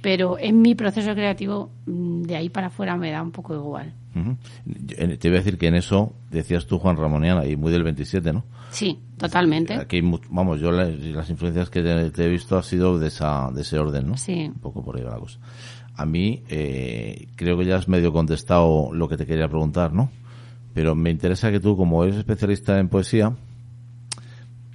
[0.00, 3.92] pero en mi proceso creativo mm, de ahí para afuera me da un poco igual.
[4.14, 7.84] Yo- Te iba a decir que en eso decías tú, Juan Ramoniana, y muy del
[7.84, 8.44] 27, ¿no?
[8.70, 9.74] Sí, totalmente.
[9.74, 13.50] Aquí, vamos, yo las, las influencias que te, te he visto ha sido de, esa,
[13.52, 14.16] de ese orden, ¿no?
[14.16, 14.46] Sí.
[14.46, 15.38] Un poco por ahí va la cosa.
[15.96, 20.10] A mí, eh, creo que ya has medio contestado lo que te quería preguntar, ¿no?
[20.72, 23.32] Pero me interesa que tú, como eres especialista en poesía,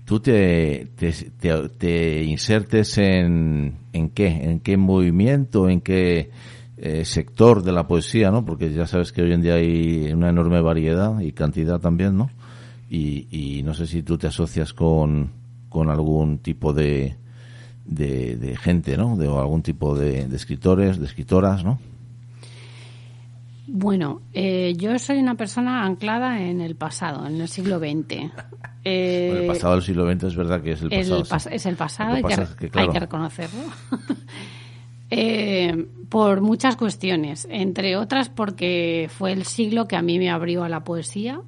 [0.06, 6.30] tú te, te, te- te insertes en, en qué, en qué movimiento, en qué
[6.78, 8.44] eh, sector de la poesía, ¿no?
[8.46, 12.30] Porque ya sabes que hoy en día hay una enorme variedad y cantidad también, ¿no?
[12.90, 15.32] Y, y no sé si tú te asocias con,
[15.70, 17.16] con algún tipo de,
[17.86, 19.16] de, de gente, ¿no?
[19.18, 21.80] De o algún tipo de, de escritores, de escritoras, ¿no?
[23.68, 28.32] Bueno, eh, yo soy una persona anclada en el pasado, en el siglo XX.
[28.84, 31.24] Eh, Bueno, el pasado del siglo XX es verdad que es el el pasado.
[31.26, 31.50] pas- sí.
[31.52, 33.62] es el pasado, hay que que, que, hay claro, que reconocerlo.
[35.10, 40.64] Eh, por muchas cuestiones, entre otras porque fue el siglo que a mí me abrió
[40.64, 41.42] a la poesía.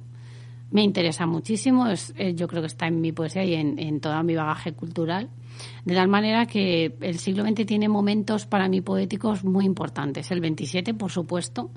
[0.70, 4.00] Me interesa muchísimo, es, eh, yo creo que está en mi poesía y en, en
[4.00, 5.30] todo mi bagaje cultural.
[5.84, 10.30] De tal manera que el siglo XX tiene momentos para mí poéticos muy importantes.
[10.30, 11.70] El 27, por supuesto.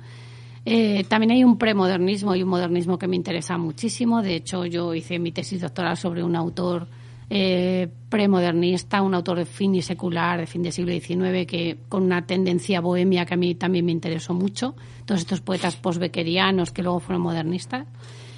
[0.66, 4.22] Eh, también hay un premodernismo y un modernismo que me interesa muchísimo.
[4.22, 6.88] De hecho, yo hice mi tesis doctoral sobre un autor
[7.34, 12.04] eh, premodernista, un autor de fin y secular, de fin del siglo XIX, que con
[12.04, 14.76] una tendencia bohemia que a mí también me interesó mucho.
[15.06, 17.88] Todos estos poetas postbeckerianos que luego fueron modernistas.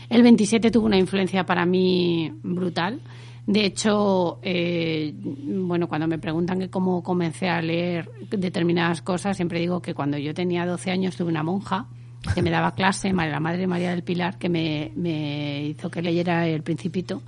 [0.10, 3.02] El 27 tuvo una influencia para mí brutal.
[3.48, 9.60] De hecho, eh, bueno, cuando me preguntan que cómo comencé a leer determinadas cosas, siempre
[9.60, 11.88] digo que cuando yo tenía 12 años tuve una monja
[12.36, 16.48] que me daba clase, la madre María del Pilar, que me, me hizo que leyera
[16.48, 17.24] El Principito.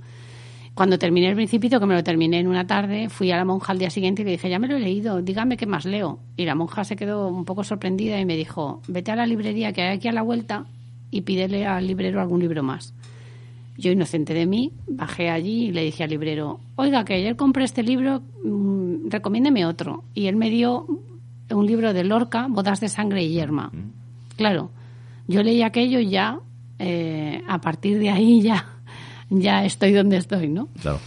[0.76, 3.72] Cuando terminé El Principito, que me lo terminé en una tarde, fui a la monja
[3.72, 6.18] al día siguiente y le dije, ya me lo he leído, dígame qué más leo.
[6.36, 9.72] Y la monja se quedó un poco sorprendida y me dijo, vete a la librería
[9.72, 10.66] que hay aquí a la vuelta
[11.10, 12.92] y pídele al librero algún libro más.
[13.78, 17.64] Yo, inocente de mí, bajé allí y le dije al librero, oiga, que ayer compré
[17.64, 20.04] este libro, mm, recomiéndeme otro.
[20.12, 20.86] Y él me dio
[21.50, 23.72] un libro de Lorca, Bodas de Sangre y Yerma.
[24.36, 24.72] Claro,
[25.26, 26.38] yo leí aquello y ya,
[26.78, 28.75] eh, a partir de ahí ya,
[29.30, 30.68] ya estoy donde estoy, ¿no?
[30.80, 31.00] Claro.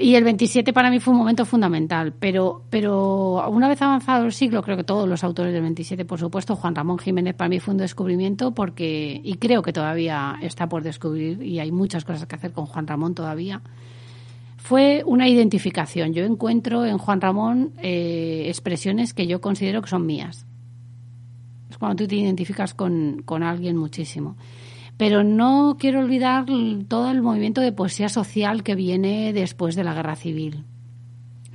[0.00, 4.32] Y el 27 para mí fue un momento fundamental, pero, pero una vez avanzado el
[4.32, 7.58] siglo, creo que todos los autores del 27, por supuesto, Juan Ramón Jiménez para mí
[7.58, 12.26] fue un descubrimiento porque, y creo que todavía está por descubrir y hay muchas cosas
[12.26, 13.60] que hacer con Juan Ramón todavía,
[14.56, 16.14] fue una identificación.
[16.14, 20.46] Yo encuentro en Juan Ramón eh, expresiones que yo considero que son mías.
[21.70, 24.36] Es cuando tú te identificas con, con alguien muchísimo.
[24.98, 26.44] Pero no quiero olvidar
[26.88, 30.64] todo el movimiento de poesía social que viene después de la guerra civil.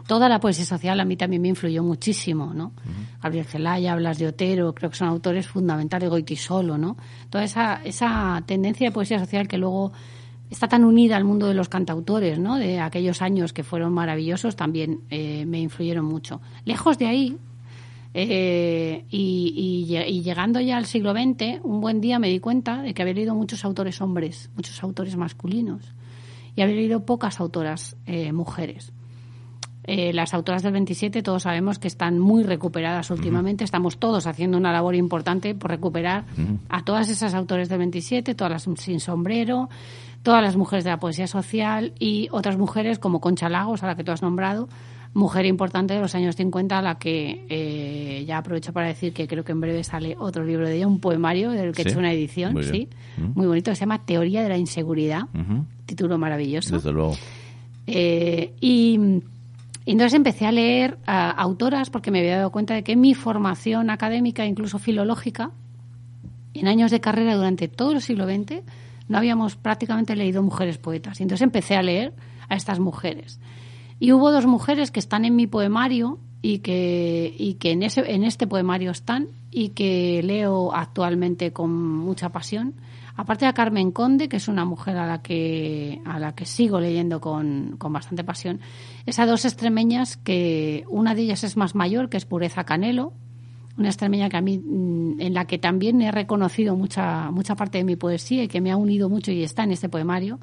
[0.08, 2.73] Toda la poesía social a mí también me influyó muchísimo, ¿no?
[3.21, 6.97] Gabriel Celaya, Blas de Otero, creo que son autores fundamentales, Goitisolo, ¿no?
[7.29, 9.93] Toda esa, esa tendencia de poesía social que luego
[10.49, 12.58] está tan unida al mundo de los cantautores, ¿no?
[12.58, 16.41] De aquellos años que fueron maravillosos, también eh, me influyeron mucho.
[16.65, 17.38] Lejos de ahí,
[18.13, 19.54] eh, y,
[19.88, 22.93] y lle- y llegando ya al siglo XX, un buen día me di cuenta de
[22.93, 25.84] que había leído muchos autores hombres, muchos autores masculinos,
[26.56, 28.93] y había leído pocas autoras eh, mujeres.
[29.86, 33.65] Eh, las autoras del 27 todos sabemos que están muy recuperadas últimamente.
[33.65, 36.23] Estamos todos haciendo una labor importante por recuperar
[36.69, 39.69] a todas esas autores del 27, todas las sin sombrero,
[40.21, 43.95] todas las mujeres de la poesía social y otras mujeres como Concha Lagos, a la
[43.97, 44.69] que tú has nombrado,
[45.13, 49.28] mujer importante de los años 50, a la que eh, ya aprovecho para decir que
[49.28, 51.99] creo que en breve sale otro libro de ella, un poemario del que he hecho
[51.99, 52.88] una edición, muy sí.
[53.17, 53.32] Mm.
[53.36, 55.23] muy bonito, que se llama Teoría de la Inseguridad,
[55.86, 56.76] título maravilloso.
[56.76, 57.15] Desde luego.
[57.86, 58.99] Eh, y,
[59.86, 63.13] y entonces empecé a leer a autoras porque me había dado cuenta de que mi
[63.13, 65.52] formación académica, incluso filológica,
[66.54, 68.62] en años de carrera durante todo el siglo XX,
[69.10, 71.19] no habíamos prácticamente leído mujeres poetas.
[71.19, 72.13] Y entonces empecé a leer
[72.49, 73.39] a estas mujeres.
[73.99, 78.12] Y hubo dos mujeres que están en mi poemario y que, y que en, ese,
[78.13, 82.75] en este poemario están y que leo actualmente con mucha pasión.
[83.15, 86.79] Aparte de Carmen Conde, que es una mujer a la que, a la que sigo
[86.79, 88.60] leyendo con, con bastante pasión,
[89.06, 93.13] esas dos extremeñas que una de ellas es más mayor, que es Pureza Canelo,
[93.77, 97.77] una extremeña que a mí, mm, en la que también he reconocido mucha, mucha parte
[97.77, 100.39] de mi poesía y que me ha unido mucho y está en este poemario.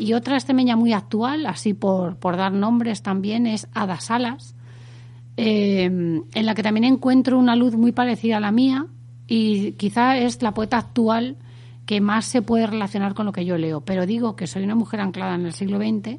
[0.00, 4.54] Y otra extremeña muy actual, así por, por dar nombres también, es Ada Salas,
[5.36, 8.86] eh, en la que también encuentro una luz muy parecida a la mía
[9.26, 11.36] y quizá es la poeta actual
[11.84, 13.82] que más se puede relacionar con lo que yo leo.
[13.82, 16.18] Pero digo que soy una mujer anclada en el siglo XX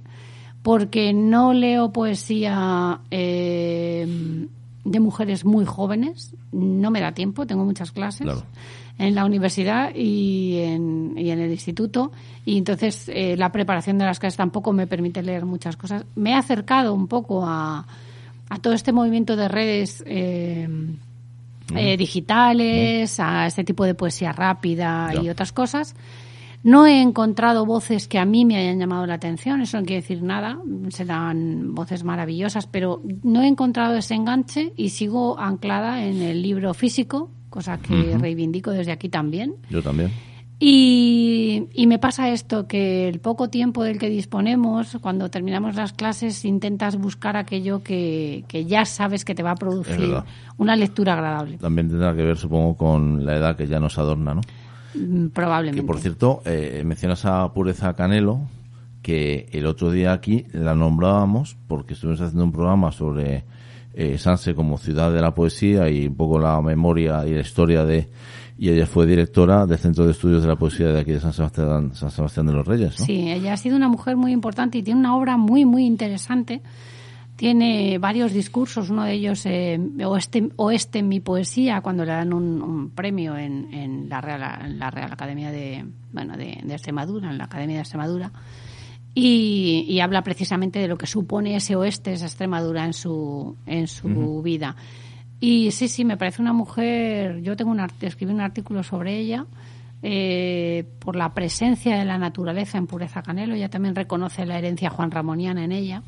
[0.61, 4.47] porque no leo poesía eh,
[4.83, 6.35] de mujeres muy jóvenes.
[6.51, 8.43] No me da tiempo, tengo muchas clases Claro.
[9.01, 12.11] En la universidad y en, y en el instituto.
[12.45, 16.05] Y entonces eh, la preparación de las clases tampoco me permite leer muchas cosas.
[16.15, 17.85] Me he acercado un poco a,
[18.49, 20.03] a todo este movimiento de redes.
[20.05, 20.67] eh,
[21.75, 25.95] eh, digitales, a este tipo de poesía rápida y otras cosas.
[26.63, 30.01] No he encontrado voces que a mí me hayan llamado la atención, eso no quiere
[30.01, 30.59] decir nada,
[30.89, 36.73] serán voces maravillosas, pero no he encontrado ese enganche y sigo anclada en el libro
[36.73, 39.57] físico, cosa que reivindico desde aquí también.
[39.69, 40.09] Yo también.
[40.63, 45.91] Y, y me pasa esto, que el poco tiempo del que disponemos, cuando terminamos las
[45.91, 50.13] clases, intentas buscar aquello que, que ya sabes que te va a producir
[50.57, 54.35] una lectura agradable, También tendrá que ver, supongo, con la edad que ya nos adorna,
[54.35, 54.41] ¿no?
[54.93, 55.81] Mm, probablemente.
[55.81, 58.41] Que por cierto, eh, mencionas a Pureza Canelo,
[59.01, 63.43] que el otro día aquí la nombrábamos porque estuvimos haciendo un programa sobre
[63.93, 67.83] eh, Sanse como ciudad de la poesía y un poco la memoria y la historia
[67.83, 68.09] de.
[68.57, 71.33] Y ella fue directora del Centro de Estudios de la Poesía de aquí de San
[71.33, 73.05] Sebastián, San Sebastián de los Reyes, ¿no?
[73.05, 76.61] Sí, ella ha sido una mujer muy importante y tiene una obra muy, muy interesante.
[77.35, 82.33] Tiene varios discursos, uno de ellos, eh, Oeste, Oeste en mi poesía, cuando le dan
[82.33, 86.73] un, un premio en, en, la Real, en la Real Academia de, bueno, de, de
[86.73, 88.31] Extremadura, en la Academia de Extremadura.
[89.13, 93.87] Y, y habla precisamente de lo que supone ese oeste, esa Extremadura en su, en
[93.87, 94.75] su vida.
[95.41, 97.41] Y sí, sí, me parece una mujer.
[97.41, 99.47] Yo tengo un escribí un artículo sobre ella
[100.03, 103.55] eh, por la presencia de la naturaleza en Pureza Canelo.
[103.55, 106.03] Ella también reconoce la herencia Juan Ramoniana en ella.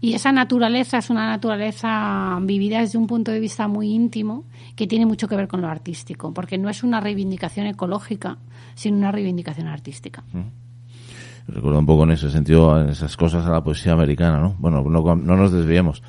[0.00, 4.88] Y esa naturaleza es una naturaleza vivida desde un punto de vista muy íntimo que
[4.88, 8.38] tiene mucho que ver con lo artístico, porque no es una reivindicación ecológica,
[8.74, 10.24] sino una reivindicación artística.
[11.48, 14.54] Recuerdo un poco en ese sentido, en esas cosas a la poesía americana, ¿no?
[14.58, 16.02] Bueno, no, no nos desviemos.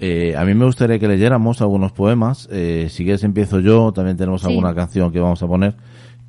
[0.00, 2.48] Eh, a mí me gustaría que leyéramos algunos poemas.
[2.50, 4.48] Eh, si quieres empiezo yo, también tenemos Sí.
[4.48, 5.76] alguna canción que vamos a poner.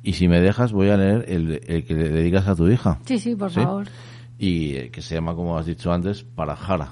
[0.02, 2.98] Y si me dejas, voy a leer el, el que le dedicas a tu hija.
[3.06, 3.56] Sí, sí, por ¿Sí?
[3.60, 3.86] favor.
[4.38, 6.90] Y eh, que se llama, como has dicho antes, Para Jara.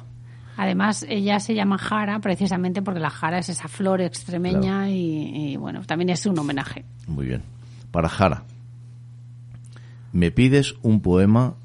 [0.57, 5.57] Además, ella se llama Jara precisamente porque la Jara es esa flor extremeña y, y,
[5.57, 6.85] bueno, también es un homenaje.
[7.07, 7.43] Muy bien.
[7.91, 8.43] Para Jara.
[10.13, 11.57] Me pides un poema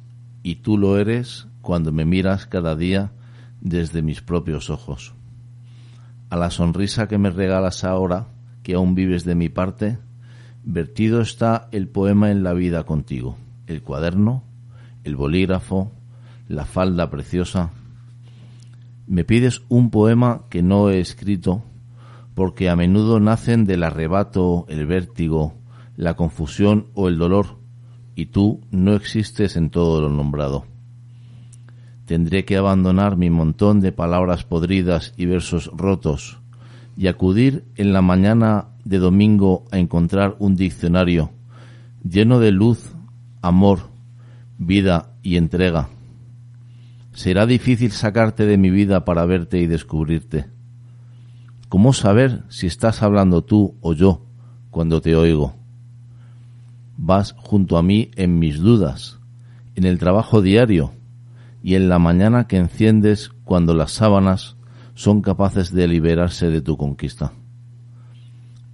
[0.42, 3.12] y tú lo eres cuando me miras cada día
[3.60, 5.14] desde mis propios ojos.
[6.30, 8.28] A la sonrisa que me regalas ahora,
[8.64, 9.98] que aún vives de mi parte,
[10.64, 13.38] vertido está el poema en la vida contigo.
[13.68, 14.44] El cuaderno,
[15.04, 15.92] el bolígrafo,
[16.48, 17.72] la falda preciosa.
[19.08, 21.64] Me pides un poema que no he escrito
[22.34, 25.56] porque a menudo nacen del arrebato, el vértigo,
[25.98, 27.57] la confusión o el dolor,
[28.18, 30.66] y tú no existes en todo lo nombrado.
[32.08, 36.40] Tendré que abandonar mi montón de palabras podridas y versos rotos,
[36.98, 41.30] y acudir en la mañana de domingo a encontrar un diccionario
[42.04, 42.96] lleno de luz,
[43.44, 43.82] amor,
[44.58, 45.90] vida y entrega.
[47.14, 50.48] Será difícil sacarte de mi vida para verte y descubrirte.
[51.70, 54.26] ¿Cómo saber si estás hablando tú o yo
[54.72, 55.57] cuando te oigo?
[56.98, 59.20] Vas junto a mí en mis dudas,
[59.76, 60.92] en el trabajo diario
[61.64, 64.56] y en la mañana que enciendes cuando las sábanas
[64.96, 67.34] son capaces de liberarse de tu conquista.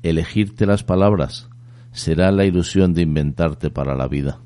[0.03, 1.49] Elegirte las palabras
[1.91, 4.39] será la ilusión de inventarte para la vida.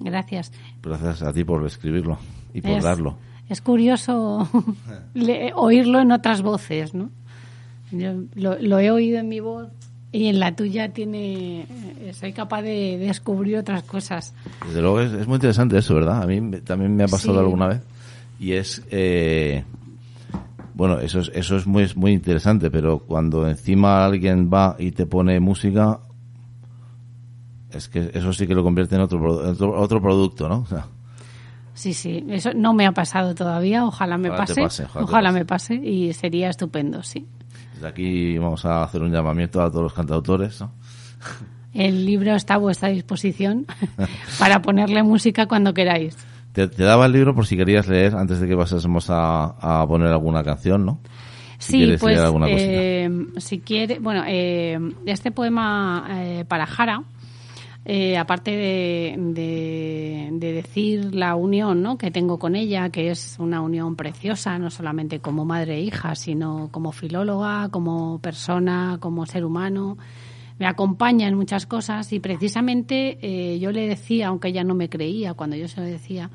[0.00, 0.52] Gracias.
[0.82, 2.18] Gracias a ti por escribirlo
[2.54, 3.16] y por Es- darlo.
[3.48, 4.48] Es curioso
[5.14, 7.10] le- oírlo en otras voces, ¿no?
[7.90, 9.68] Yo lo, lo he oído en mi voz
[10.12, 11.60] y en la tuya tiene
[12.00, 14.34] eh, soy capaz de descubrir otras cosas.
[14.66, 16.22] Desde luego es, es muy interesante eso, ¿verdad?
[16.22, 17.38] A mí me- también me ha pasado Sí.
[17.40, 17.80] alguna vez.
[18.38, 19.64] Y es, eh,
[20.74, 25.06] bueno, eso es, eso es muy, muy interesante, pero cuando encima alguien va y te
[25.06, 26.00] pone música,
[27.70, 30.60] es que eso sí que lo convierte en otro, otro, otro producto, ¿no?
[30.60, 30.86] O sea,
[31.72, 35.28] Sí, sí, eso no me ha pasado todavía, ojalá me Ojalá pase, pase, ojalá ojalá
[35.28, 35.38] pase.
[35.38, 37.26] me pase y sería estupendo, sí.
[37.80, 40.70] Desde aquí vamos a hacer un llamamiento a todos los cantautores, ¿no?
[41.72, 43.64] El libro está a vuestra disposición
[44.38, 46.14] para ponerle música cuando queráis.
[46.52, 49.86] Te, te daba el libro por si querías leer antes de que pasásemos a, a
[49.86, 51.00] poner alguna canción, ¿no?
[51.58, 52.18] Si Sí, quieres pues
[52.48, 57.02] eh, si quiere, bueno, eh, este poema eh, para Jara,
[57.84, 61.96] eh, aparte de, de- de decir la unión ¿no?
[61.98, 66.14] que tengo con ella, que es una unión preciosa, no solamente como madre e hija,
[66.14, 69.96] sino como filóloga, como persona, como ser humano,
[70.58, 74.90] me acompaña en muchas cosas y precisamente eh, yo le decía, aunque ella no me
[74.90, 76.30] creía cuando yo se lo decía,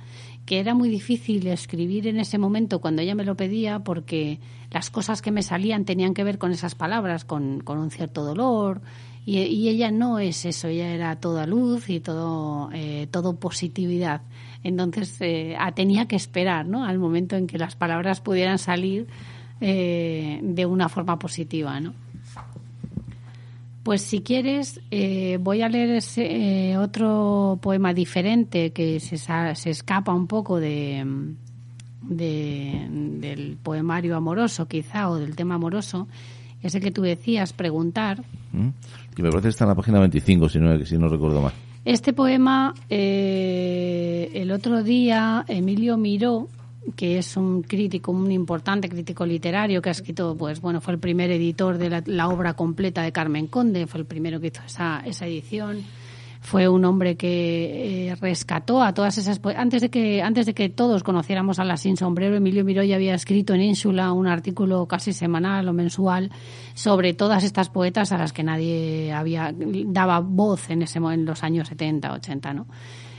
[0.47, 4.39] que era muy difícil escribir en ese momento cuando ella me lo pedía porque
[4.71, 8.23] las cosas que me salían tenían que ver con esas palabras, con, con un cierto
[8.23, 8.81] dolor
[9.25, 14.21] y, ella no es eso, ella era toda luz y todo, eh, todo positividad.
[14.63, 16.85] Entonces eh, tenía que esperar ¿no?
[16.85, 19.07] al momento en que las palabras pudieran salir
[19.61, 21.79] eh, de una forma positiva.
[21.79, 21.93] ¿no?
[23.83, 29.69] Pues si quieres, eh, voy a leer ese, eh, otro poema diferente que se, se
[29.69, 31.05] escapa un poco de,
[32.01, 36.07] de- del poemario amoroso, quizá, o del tema amoroso.
[36.63, 38.23] Ese que tú decías, preguntar.
[39.15, 41.53] Que me parece que está en la página 25, si no, si no recuerdo mal.
[41.85, 46.49] Este poema, eh, el otro día, Emilio Miró,
[46.95, 50.99] que es un crítico, un importante crítico literario que ha escrito, pues bueno, fue el
[50.99, 54.61] primer editor de la, la obra completa de Carmen Conde, fue el primero que hizo
[54.65, 55.83] esa, esa edición.
[56.45, 60.69] Fue un hombre que eh, rescató a todas esas antes de que antes de que
[60.69, 64.85] todos conociéramos a la sin sombrero Emilio Miró ya había escrito en Ínsula un artículo
[64.85, 66.29] casi semanal o mensual
[66.75, 71.41] sobre todas estas poetas a las que nadie había daba voz en ese en los
[71.41, 72.67] años 70 80 no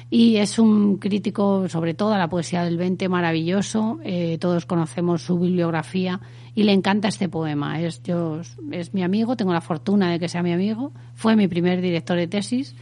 [0.08, 5.22] y es un crítico sobre todo a la poesía del 20 maravilloso eh, todos conocemos
[5.22, 6.20] su bibliografía
[6.54, 7.80] y le encanta este poema.
[7.82, 10.90] Es yo es mi amigo tengo la fortuna de que sea mi amigo.
[11.14, 12.74] Fue mi primer director de tesis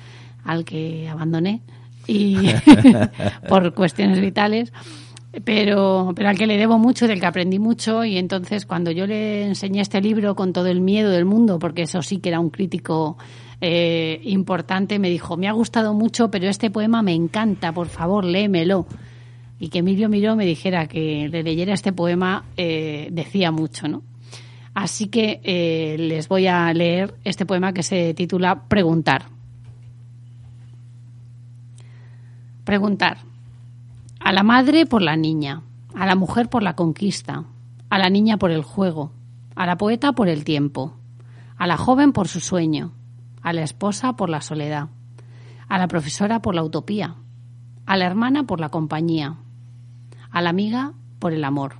[0.44, 1.62] al que abandoné
[2.06, 2.36] y
[3.48, 4.72] por cuestiones vitales
[5.42, 9.06] pero pero al que le debo mucho del que aprendí mucho y entonces cuando yo
[9.06, 12.40] le enseñé este libro con todo el miedo del mundo porque eso sí que era
[12.40, 13.16] un crítico
[13.60, 18.24] eh, importante me dijo me ha gustado mucho pero este poema me encanta por favor
[18.24, 18.86] léemelo
[19.58, 24.02] y que Emilio Miró me dijera que le leyera este poema eh, decía mucho no
[24.74, 29.26] así que eh, les voy a leer este poema que se titula preguntar
[32.64, 33.18] preguntar
[34.20, 35.62] a la madre por la niña,
[35.94, 37.44] a la mujer por la conquista,
[37.90, 39.12] a la niña por el juego,
[39.54, 40.94] a la poeta por el tiempo,
[41.56, 42.92] a la joven por su sueño,
[43.42, 44.88] a la esposa por la soledad,
[45.68, 47.16] a la profesora por la utopía,
[47.86, 49.36] a la hermana por la compañía,
[50.30, 51.76] a la amiga por el amor,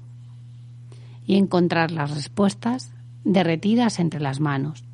[1.27, 2.93] y encontrar las respuestas
[3.25, 4.85] derretidas entre las manos.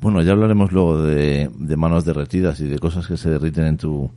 [0.00, 3.76] Bueno, ya hablaremos luego de, de manos derretidas y de cosas que se derriten en
[3.76, 4.10] tu,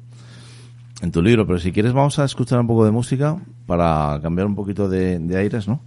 [1.01, 4.45] en tu libro, pero si quieres vamos a escuchar un poco de música para cambiar
[4.47, 5.82] un poquito de, de aires, ¿no?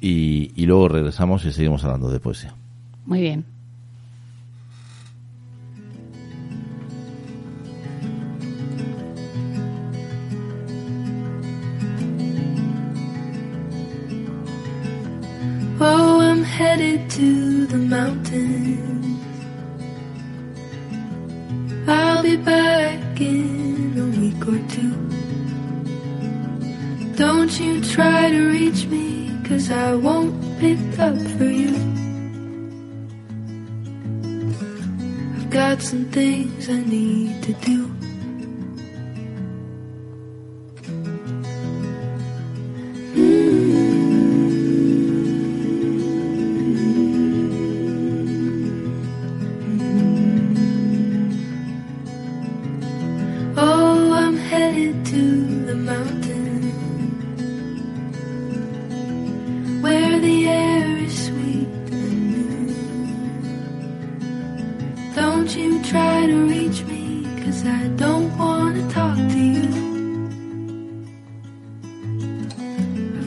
[0.00, 2.54] Y, y luego regresamos y seguimos hablando de poesía.
[3.06, 3.44] Muy bien.
[15.80, 18.93] Oh, I'm headed to the mountains.
[21.86, 24.94] I'll be back in a week or two.
[27.16, 31.74] Don't you try to reach me, cause I won't pick up for you.
[35.36, 37.93] I've got some things I need to do.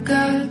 [0.07, 0.46] God.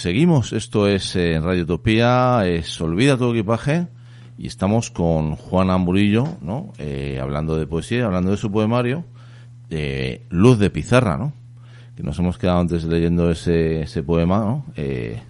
[0.00, 3.86] Seguimos, esto es eh, en Radio Utopía, es Olvida tu equipaje
[4.38, 6.72] y estamos con Juana Murillo, ¿no?
[6.78, 9.04] Eh, hablando de poesía, hablando de su poemario,
[9.68, 11.34] eh, Luz de Pizarra, ¿no?
[11.94, 14.64] Que nos hemos quedado antes leyendo ese, ese poema, ¿no?
[14.74, 15.20] Eh,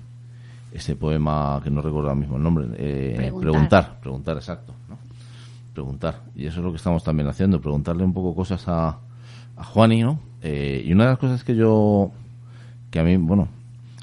[0.72, 3.40] ese poema que no recuerdo ahora mismo el nombre, eh, Preguntar.
[3.40, 4.98] preguntar, preguntar, exacto, ¿no?
[5.74, 6.20] Preguntar.
[6.36, 9.00] Y eso es lo que estamos también haciendo, preguntarle un poco cosas a,
[9.56, 10.20] a Juani, ¿no?
[10.44, 12.12] Y una de las cosas que yo,
[12.92, 13.48] que a mí, bueno,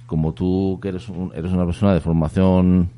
[0.08, 2.90] como tú que eres, un- eres una persona de formación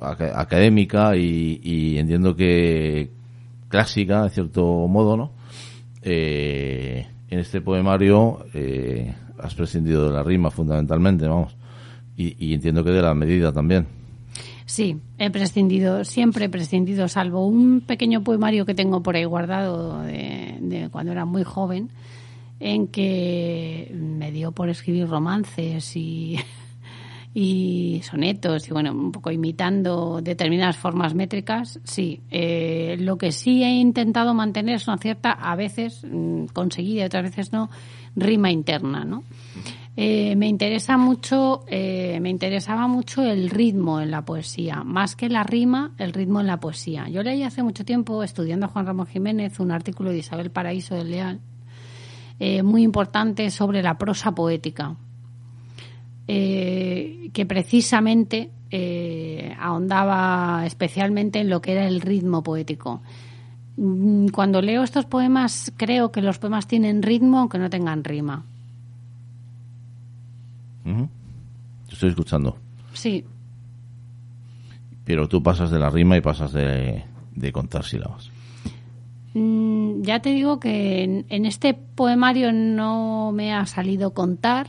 [0.00, 3.10] académica y, entiendo que
[3.68, 5.32] clásica, de cierto modo, ¿no?
[6.02, 11.56] Eh, en este poemario eh, has prescindido de la rima fundamentalmente, vamos.
[12.16, 13.86] Y, entiendo que de la medida también.
[14.66, 20.02] Sí, he prescindido, siempre he prescindido, salvo un pequeño poemario que tengo por ahí guardado
[20.02, 21.88] de cuando era muy joven,
[22.60, 25.96] en que me dio por escribir romances
[27.34, 31.80] y, sonetos, y bueno, un poco imitando determinadas formas métricas.
[31.84, 37.06] Sí, eh, lo que sí he intentado mantener es una cierta, a veces mm, conseguida
[37.06, 37.70] otras veces no,
[38.14, 39.24] rima interna, ¿no?
[39.96, 45.28] Eh, me interesa mucho, eh, me interesaba mucho el ritmo en la poesía, más que
[45.28, 47.08] la rima, el ritmo en la poesía.
[47.08, 50.94] Yo leí hace mucho tiempo, estudiando a Juan Ramón Jiménez, un artículo de Isabel Paraíso
[50.94, 51.40] del Leal,
[52.42, 54.96] eh, muy importante sobre la prosa poética,
[56.26, 63.02] eh, que precisamente eh, ahondaba especialmente en lo que era el ritmo poético.
[63.76, 68.42] Mm, Cuando leo estos poemas, creo que los poemas tienen ritmo aunque no tengan rima.
[70.82, 72.56] Te estoy escuchando.
[72.94, 73.26] Sí,
[75.04, 78.29] Pero tú pasas de la rima y pasas de, de contar sílabas.
[79.34, 84.68] Mm, ya te digo que en, este poemario no me ha salido contar.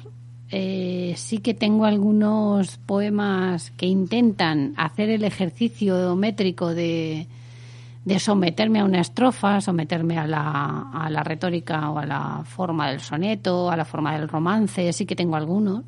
[0.50, 7.28] Eh, sí que tengo algunos poemas que intentan hacer el ejercicio métrico de,
[8.04, 12.90] de someterme a una estrofa, someterme a la, a la retórica o a la forma
[12.92, 14.92] del soneto, a la forma del romance.
[14.94, 15.86] Sí que tengo algunos.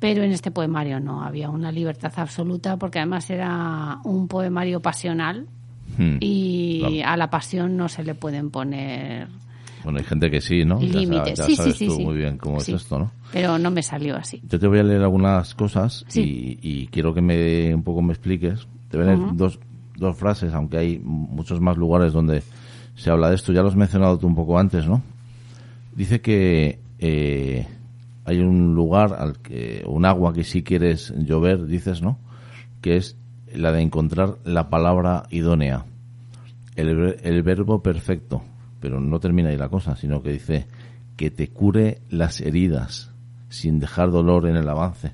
[0.00, 5.46] Pero en este poemario no, había una libertad absoluta porque además era un poemario pasional
[5.98, 6.16] Hmm.
[6.20, 7.12] y Claro.
[7.12, 9.28] a la pasión no se le pueden poner
[9.84, 10.80] Bueno, hay gente que sí, ¿no?
[10.80, 11.38] Límites.
[11.38, 12.04] Ya, sí, sí, sabes sí, tú sí.
[12.04, 12.72] muy bien cómo Sí.
[12.72, 13.12] es esto, ¿no?
[13.32, 14.40] Pero no me salió así.
[14.48, 16.58] Yo te voy a leer algunas cosas Sí.
[16.62, 18.66] y, y quiero que me un poco me expliques.
[18.88, 19.60] Te voy a leer dos,
[19.96, 22.42] dos frases, aunque hay muchos más lugares donde
[22.94, 23.52] se habla de esto.
[23.52, 25.02] Ya lo has mencionado tú un poco antes, ¿no?
[25.94, 27.66] Dice que eh,
[28.24, 32.18] hay un lugar, al que un agua que si quieres llover, dices, ¿no?
[32.80, 33.16] Que es
[33.54, 35.84] la de encontrar la palabra idónea,
[36.76, 38.42] el, el verbo perfecto.
[38.80, 40.66] Pero no termina ahí la cosa, sino que dice
[41.16, 43.10] que te cure las heridas
[43.48, 45.12] sin dejar dolor en el avance.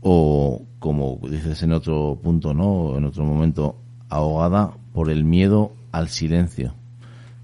[0.00, 2.96] O, como dices en otro punto, ¿no?
[2.96, 3.76] En otro momento,
[4.08, 6.74] ahogada por el miedo al silencio.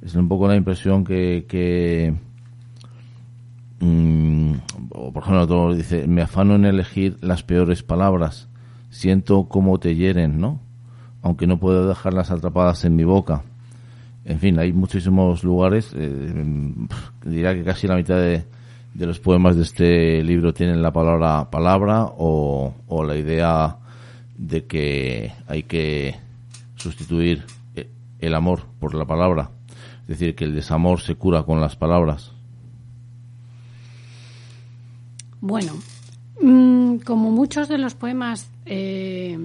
[0.03, 2.15] Es un poco la impresión que, que
[3.81, 4.55] mm,
[4.91, 8.47] o por ejemplo, otro dice, me afano en elegir las peores palabras,
[8.91, 10.61] siento cómo te hieren, ¿no?
[11.22, 13.43] Aunque no puedo dejarlas atrapadas en mi boca.
[14.24, 16.74] En fin, hay muchísimos lugares, eh,
[17.24, 18.45] diría que casi la mitad de,
[18.95, 23.78] de los poemas de este libro tienen la palabra palabra o, o la idea
[24.36, 26.16] de que hay que
[26.76, 27.89] sustituir eh,
[28.20, 29.51] el amor por la palabra.
[30.03, 32.32] Es decir, que el desamor se cura con las palabras.
[35.41, 35.72] Bueno,
[36.41, 39.36] como muchos de los poemas eh,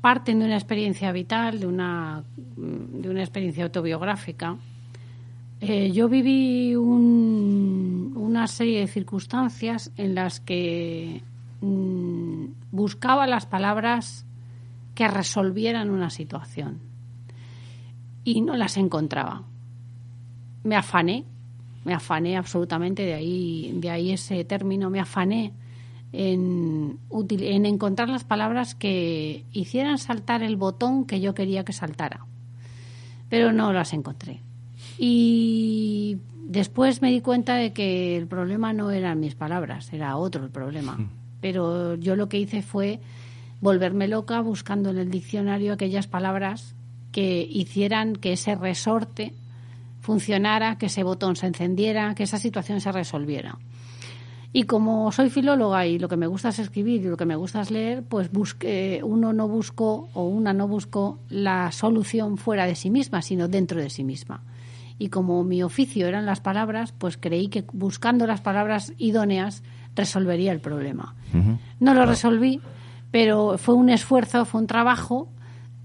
[0.00, 2.22] parten de una experiencia vital, de una,
[2.56, 4.56] mm, de una experiencia autobiográfica,
[5.60, 11.22] eh, yo viví un- una serie de circunstancias en las que
[11.60, 14.24] mm, buscaba las palabras
[14.94, 16.78] que resolvieran una situación
[18.24, 19.42] y no las encontraba.
[20.62, 21.24] Me afané,
[21.84, 25.52] me afané absolutamente de ahí, de ahí ese término, me afané
[26.12, 32.26] en, en encontrar las palabras que hicieran saltar el botón que yo quería que saltara.
[33.28, 34.40] Pero no las encontré.
[34.98, 40.44] Y después me di cuenta de que el problema no eran mis palabras, era otro
[40.44, 40.98] el problema.
[41.40, 43.00] Pero yo lo que hice fue
[43.60, 46.74] volverme loca buscando en el diccionario aquellas palabras
[47.12, 49.34] que hicieran que ese resorte
[50.00, 53.58] funcionara, que ese botón se encendiera, que esa situación se resolviera.
[54.52, 57.36] Y como soy filóloga y lo que me gusta es escribir y lo que me
[57.36, 62.66] gusta es leer, pues busque, uno no buscó o una no buscó la solución fuera
[62.66, 64.42] de sí misma, sino dentro de sí misma.
[64.98, 69.62] Y como mi oficio eran las palabras, pues creí que buscando las palabras idóneas
[69.94, 71.14] resolvería el problema.
[71.78, 72.60] No lo resolví,
[73.10, 75.28] pero fue un esfuerzo, fue un trabajo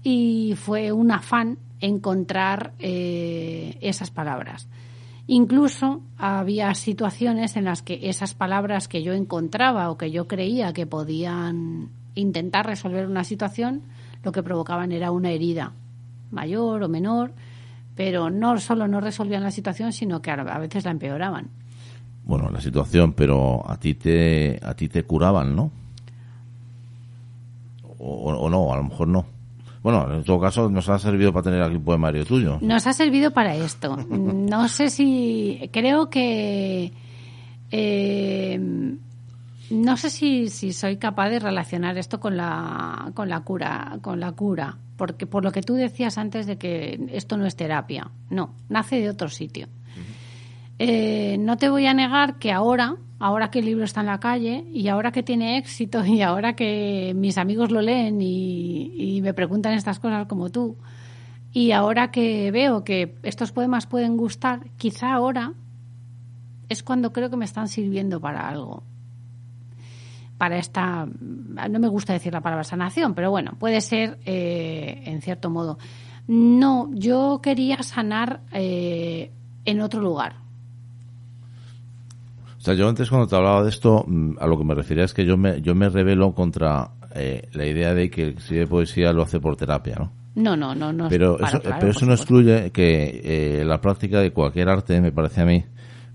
[0.02, 4.68] y fue un afán encontrar eh, esas palabras.
[5.26, 10.72] Incluso había situaciones en las que esas palabras que yo encontraba o que yo creía
[10.74, 13.82] que podían intentar resolver una situación,
[14.22, 15.72] lo que provocaban era una herida
[16.30, 17.32] mayor o menor,
[17.94, 21.48] pero no solo no resolvían la situación, sino que a veces la empeoraban.
[22.24, 25.70] Bueno, la situación, pero a ti te, a ti te curaban, ¿no?
[27.98, 29.33] O, o no, a lo mejor no.
[29.84, 32.58] Bueno, en todo caso nos ha servido para tener aquí un poemario tuyo.
[32.62, 33.96] Nos ha servido para esto.
[34.08, 35.68] No sé si.
[35.72, 36.90] Creo que.
[37.70, 38.58] eh,
[39.70, 44.20] no sé si, si soy capaz de relacionar esto con la, con la cura, con
[44.20, 48.10] la cura, porque por lo que tú decías antes de que esto no es terapia,
[48.30, 49.68] no, nace de otro sitio.
[50.78, 54.20] Eh, no te voy a negar que ahora, ahora que el libro está en la
[54.20, 59.32] calle y ahora que tiene éxito y ahora que mis amigos lo leen y, me
[59.32, 60.76] preguntan estas cosas como tú,
[61.50, 65.54] y ahora que veo que estos poemas pueden gustar, quizá ahora
[66.68, 68.82] es cuando creo que me están sirviendo para algo.
[70.36, 75.22] Para esta, no me gusta decir la palabra sanación, pero bueno, puede ser eh, en
[75.22, 75.78] cierto modo.
[76.26, 79.30] No, yo quería sanar eh,
[79.64, 80.43] en otro lugar.
[82.64, 85.04] O sea, yo antes cuando te hablaba de esto, mm, a lo que me refería
[85.04, 88.40] es que yo me, yo me rebelo contra eh, la idea de que el que
[88.40, 90.12] escribe poesía lo hace por terapia, ¿no?
[90.34, 91.10] No, no, no, no.
[91.10, 93.20] Pero para, eso, claro, pero por eso no excluye que
[93.60, 95.62] eh, la práctica de cualquier arte, me parece a mí,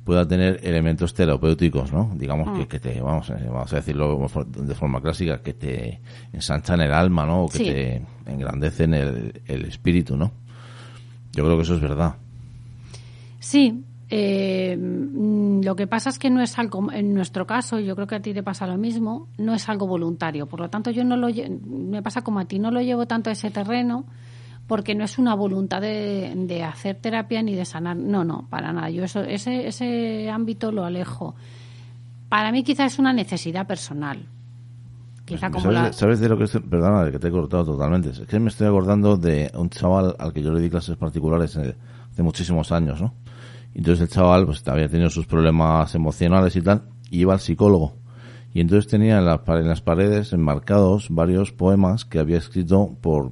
[0.03, 2.09] pueda tener elementos terapéuticos, ¿no?
[2.15, 2.57] Digamos Mm.
[2.61, 4.25] que, que te, vamos, eh, vamos a decirlo
[4.57, 6.01] de forma clásica, que te
[6.33, 7.43] ensanchan el alma, ¿no?
[7.43, 7.63] O que Sí.
[7.65, 10.31] te engrandecen el, el espíritu, ¿no?
[11.31, 12.15] Yo creo que eso es verdad.
[13.39, 17.95] Sí, eh, mm, lo que pasa es que no es algo, en nuestro caso, yo
[17.95, 20.47] creo que a ti te pasa lo mismo, no es algo voluntario.
[20.47, 21.27] Por lo tanto, yo no lo,
[21.67, 24.05] me pasa como a ti, no lo llevo tanto a ese terreno
[24.67, 27.97] porque no es una voluntad de, de hacer terapia ni de sanar.
[27.97, 28.89] No, no, para nada.
[28.91, 31.35] Yo eso, ese, ese ámbito lo alejo.
[32.29, 34.25] Para mí quizá es una necesidad personal.
[35.25, 35.87] Quizá como ¿Sabes, la...
[35.87, 38.09] de, sabes de lo que estoy, perdona, de que te he cortado totalmente?
[38.09, 41.55] Es que me estoy acordando de un chaval al que yo le di clases particulares
[41.55, 41.75] eh,
[42.11, 43.13] hace muchísimos años, ¿no?
[43.73, 47.93] Entonces el chaval pues había tenido sus problemas emocionales y tal, y iba al psicólogo.
[48.53, 53.31] Y entonces tenía en, las en las paredes enmarcados varios poemas que había escrito por,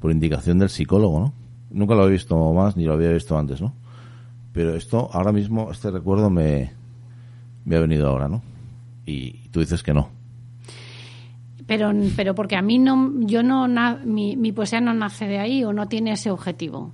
[0.00, 1.32] por indicación del psicólogo, ¿no?
[1.70, 3.74] Nunca lo había visto más, ni lo había visto antes, ¿no?
[4.52, 6.72] Pero esto, ahora mismo, este recuerdo me,
[7.64, 8.42] me ha venido ahora, ¿no?
[9.06, 10.08] Y tú dices que no.
[11.66, 15.38] Pero, pero porque a mí no, yo no, na- mi, mi poesía no nace de
[15.38, 16.92] ahí o no tiene ese objetivo.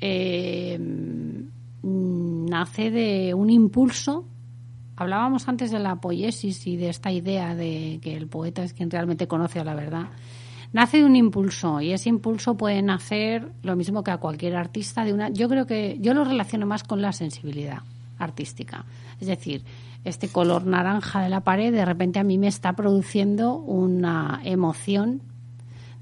[0.00, 0.78] Eh,
[2.52, 4.26] nace de un impulso.
[4.96, 8.90] Hablábamos antes de la poiesis y de esta idea de que el poeta es quien
[8.90, 10.10] realmente conoce a la verdad.
[10.74, 15.02] Nace de un impulso y ese impulso puede nacer lo mismo que a cualquier artista
[15.02, 15.30] de una.
[15.30, 17.78] Yo creo que yo lo relaciono más con la sensibilidad
[18.18, 18.84] artística.
[19.18, 19.64] Es decir,
[20.04, 25.22] este color naranja de la pared de repente a mí me está produciendo una emoción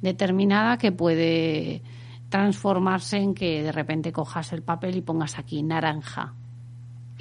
[0.03, 1.83] determinada que puede
[2.29, 6.35] transformarse en que de repente cojas el papel y pongas aquí naranja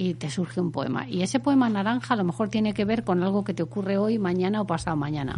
[0.02, 1.06] y te surge un poema.
[1.06, 3.98] Y ese poema naranja a lo mejor tiene que ver con algo que te ocurre
[3.98, 5.34] hoy, mañana o pasado mañana.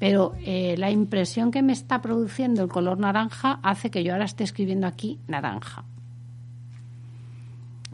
[0.00, 4.24] Pero eh, la impresión que me está produciendo el color naranja hace que yo ahora
[4.24, 5.84] esté escribiendo aquí naranja.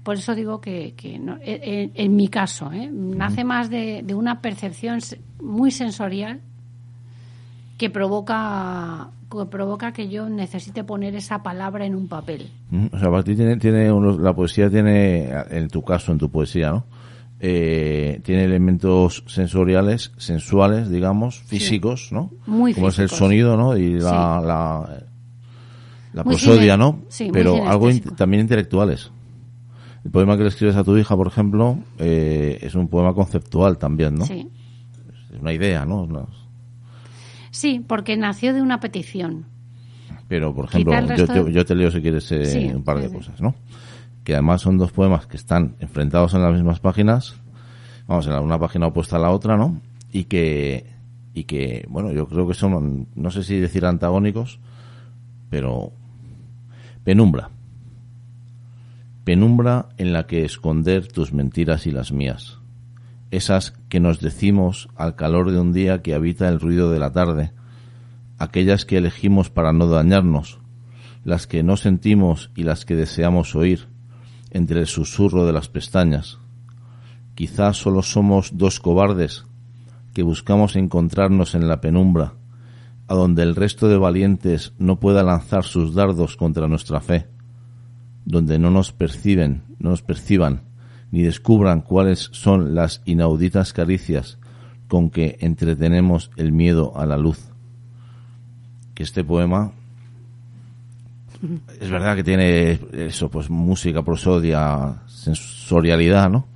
[0.03, 2.89] Por eso digo que, que no- en, mi caso, ¿eh?
[2.91, 4.99] nace más de, de una percepción
[5.43, 6.41] muy sensorial
[7.79, 12.51] que provoca que provoca que yo necesite poner esa palabra en un papel.
[12.71, 16.19] Mm, O sea, para ti tiene, tiene unos- la poesía tiene, en tu caso, en
[16.19, 16.85] tu poesía, ¿no?
[17.41, 22.31] Eh, tiene elementos sensoriales, sensuales, digamos, físicos, ¿no?
[22.47, 23.77] Muy Como es el sonido, ¿no?
[23.77, 24.47] Y la, Sí.
[24.47, 25.03] la,
[26.13, 27.01] la prosodia, ¿no?
[27.09, 29.11] sí, Pero algo in- también intelectuales.
[30.05, 33.79] El poema que le escribes a tu hija, por ejemplo, eh, es un poema conceptual
[33.79, 34.25] también, ¿no?
[34.27, 34.49] Sí.
[35.33, 36.07] Es una idea, ¿no?
[37.53, 39.47] Sí, porque nació de una petición.
[40.27, 43.09] Pero, por ejemplo, yo, resto yo- te leo si quieres eh, Sí, un par de
[43.09, 43.55] sí, cosas, ¿no?
[44.25, 47.35] que además son dos poemas que están enfrentados en las mismas páginas,
[48.07, 49.81] vamos, en la- una página opuesta a la otra, ¿no?
[50.13, 50.87] Y que,
[51.35, 54.61] y que, bueno, yo creo que son, no sé si decir antagónicos,
[55.51, 55.93] pero
[57.05, 57.51] penumbra.
[59.25, 62.59] Penumbra en la que esconder tus mentiras y las mías.
[63.33, 67.13] Esas que nos decimos al calor de un día que habita el ruido de la
[67.13, 67.53] tarde.
[68.37, 70.59] Aquellas que elegimos para no dañarnos.
[71.25, 73.89] Las que no sentimos y las que deseamos oír
[74.51, 76.41] entre el susurro de las pestañas.
[77.35, 79.47] Quizás solo somos dos cobardes
[80.13, 82.35] que buscamos encontrarnos en la penumbra,
[83.09, 87.29] a donde el resto de valientes no pueda lanzar sus dardos contra nuestra fe,
[88.27, 90.65] donde no nos perciben, no nos perciban,
[91.13, 94.39] ni descubran cuáles son las inauditas caricias
[94.89, 97.39] con que entretenemos el miedo a la luz.
[98.95, 99.73] Que este poema
[101.81, 106.47] es verdad que tiene eso, pues música, prosodia, sensorialidad, ¿no?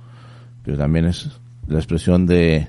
[0.63, 1.29] Pero también es
[1.67, 2.67] la expresión de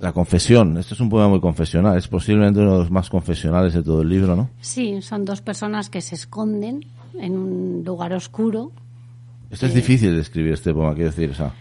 [0.00, 0.78] la confesión.
[0.78, 4.02] Este es un poema muy confesional, es posiblemente uno de los más confesionales de todo
[4.02, 4.50] el libro, ¿no?
[4.60, 6.86] Sí, son dos personas que se esconden
[7.20, 8.72] en un lugar oscuro.
[9.52, 11.52] Esto es difícil de escribir este poema, quiero decir, o sea,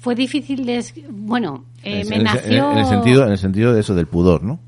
[0.00, 0.84] Fue difícil de...
[1.10, 2.72] Bueno, eh, en, me el- nació...
[2.72, 4.58] en el sentido, en el sentido de eso, del pudor, ¿no?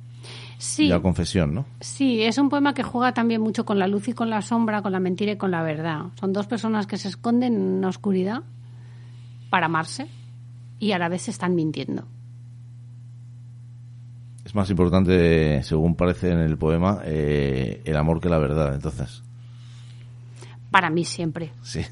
[0.58, 1.66] Sí, Y la confesión, ¿no?
[1.80, 4.82] Sí, es un poema que juega también mucho con la luz y con la sombra,
[4.82, 6.06] con la mentira y con la verdad.
[6.20, 8.42] Son dos personas que se esconden en una oscuridad
[9.50, 10.08] para amarse
[10.80, 12.04] y a la vez se están mintiendo.
[14.44, 19.22] Es más importante, según parece en el poema, eh, el amor que la verdad, entonces.
[20.70, 21.52] Para mí siempre.
[21.62, 21.82] Sí.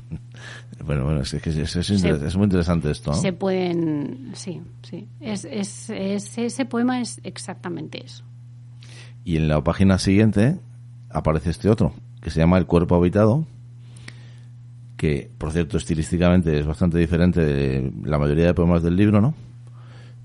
[0.84, 3.16] bueno, bueno, es que es, muy interesante esto, ¿no?
[3.16, 4.30] Se pueden...
[4.34, 5.08] Sí, sí.
[5.20, 8.24] Es, es, es- ese poema es exactamente eso.
[9.24, 10.58] Y en la página siguiente
[11.10, 11.92] aparece este otro,
[12.22, 13.44] que se llama El cuerpo habitado,
[14.96, 19.34] que, por cierto, estilísticamente es bastante diferente de la mayoría de poemas del libro, ¿no?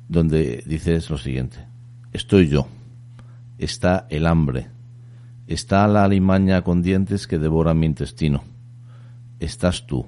[0.07, 1.57] Donde dices lo siguiente.
[2.11, 2.67] Estoy yo.
[3.57, 4.67] Está el hambre.
[5.47, 8.43] Está la alimaña con dientes que devora mi intestino.
[9.45, 10.07] Estás tú.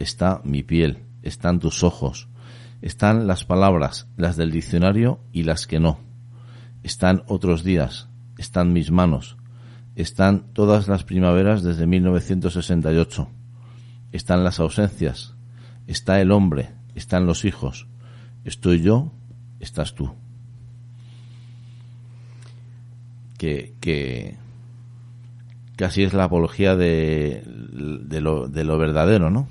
[0.00, 1.04] Está mi piel.
[1.22, 2.28] Están tus ojos.
[2.80, 6.00] Están las palabras, las del diccionario y las que no.
[6.82, 8.08] Están otros días,
[8.38, 9.36] están mis manos,
[9.94, 13.28] están todas las primaveras desde 1968,
[14.10, 15.36] están las ausencias,
[15.86, 17.86] está el hombre, están los hijos,
[18.42, 19.12] estoy yo,
[19.60, 20.12] estás tú.
[23.38, 24.38] Que, que,
[25.84, 29.48] así es la apología de, de, lo, de lo verdadero, ¿no?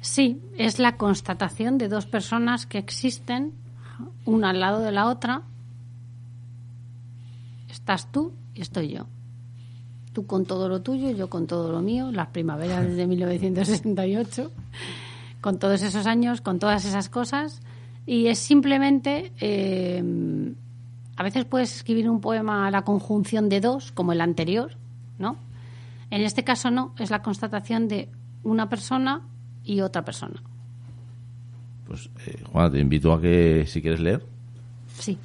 [0.00, 3.52] Sí, es la constatación de dos personas que existen,
[4.26, 5.42] una al lado de la otra.
[7.70, 9.06] Estás tú y estoy yo.
[10.12, 14.52] Tú con todo lo tuyo, yo con todo lo mío, las primaveras desde 1968,
[15.40, 17.62] con todos esos años, con todas esas cosas.
[18.06, 20.04] Y es simplemente, eh,
[21.16, 24.76] a veces puedes escribir un poema a la conjunción de dos, como el anterior,
[25.18, 25.36] ¿no?
[26.10, 28.08] En este caso no, es la constatación de
[28.42, 29.22] una persona
[29.64, 30.42] y otra persona.
[31.86, 34.24] Pues, eh, Juana, te invito a que, si quieres leer.
[34.98, 35.18] Sí.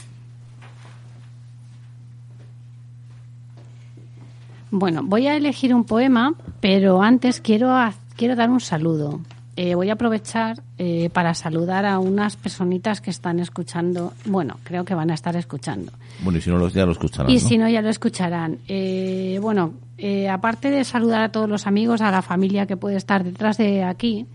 [4.71, 7.75] Bueno, voy a elegir un poema, pero antes quiero,
[8.15, 9.21] quiero dar un saludo.
[9.61, 14.13] Eh, voy a aprovechar eh, para saludar a unas personitas que están escuchando.
[14.23, 15.91] Bueno, creo que van a estar escuchando.
[16.21, 17.29] Bueno, y si no, los, ya lo escucharán.
[17.29, 17.39] Y ¿no?
[17.41, 18.59] si no, ya lo escucharán.
[18.69, 22.95] Eh, bueno, eh, aparte de saludar a todos los amigos, a la familia que puede
[22.95, 24.27] estar detrás de aquí,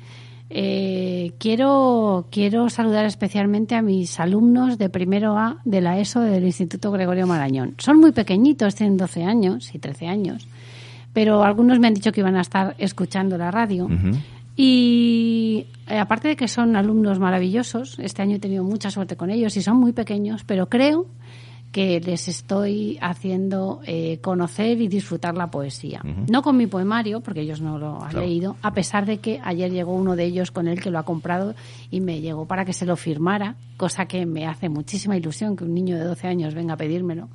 [1.38, 6.90] quiero, quiero saludar especialmente a mis alumnos de primero A de la ESO del Instituto
[6.90, 7.76] Gregorio Marañón.
[7.78, 10.46] Son muy pequeñitos, tienen 12 años y 13 años,
[11.14, 13.88] pero algunos me han dicho que iban a estar escuchando la radio.
[14.56, 19.30] Y eh, aparte de que son alumnos maravillosos, este año he tenido mucha suerte con
[19.30, 21.06] ellos y son muy pequeños, pero creo
[21.74, 26.00] que les estoy haciendo eh, conocer y disfrutar la poesía.
[26.30, 28.26] No con mi poemario, porque ellos no lo han Claro.
[28.26, 31.02] leído, a pesar de que ayer llegó uno de ellos con él que lo ha
[31.02, 31.56] comprado
[31.90, 35.64] y me llegó para que se lo firmara, cosa que me hace muchísima ilusión que
[35.64, 37.28] un niño de 12 años venga a pedírmelo,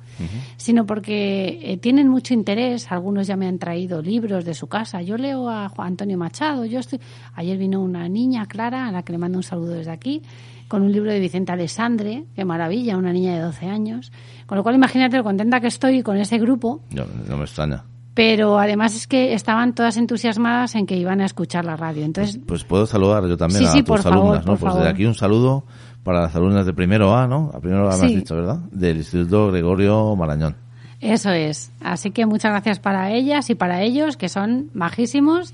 [0.56, 2.90] sino porque eh, tienen mucho interés.
[2.90, 5.02] Algunos ya me han traído libros de su casa.
[5.02, 6.64] Yo leo a Juan Antonio Machado.
[6.64, 6.98] Yo estoy.
[7.34, 10.22] Ayer vino una niña, Clara, a la que le mando un saludo desde aquí,
[10.70, 12.26] con un libro de Vicente Alessandre.
[12.36, 14.12] Qué maravilla, una niña de 12 años.
[14.46, 16.80] Con lo cual, imagínate lo contenta que estoy con ese grupo.
[16.94, 17.82] No, no me extraña.
[18.14, 22.04] Pero además es que estaban todas entusiasmadas en que iban a escuchar la radio.
[22.04, 24.52] Entonces, Pues puedo saludar yo también Sí, a sí, tus favor, alumnas, ¿no?
[24.52, 24.78] pues favor.
[24.78, 25.64] desde aquí un saludo
[26.04, 27.50] para las alumnas de primero A, ¿no?
[27.52, 28.60] A primero A me has dicho, ¿verdad?
[28.70, 30.54] Del Instituto Gregorio Marañón.
[31.00, 31.72] Eso es.
[31.80, 35.52] Así que muchas gracias para ellas y para ellos, que son majísimos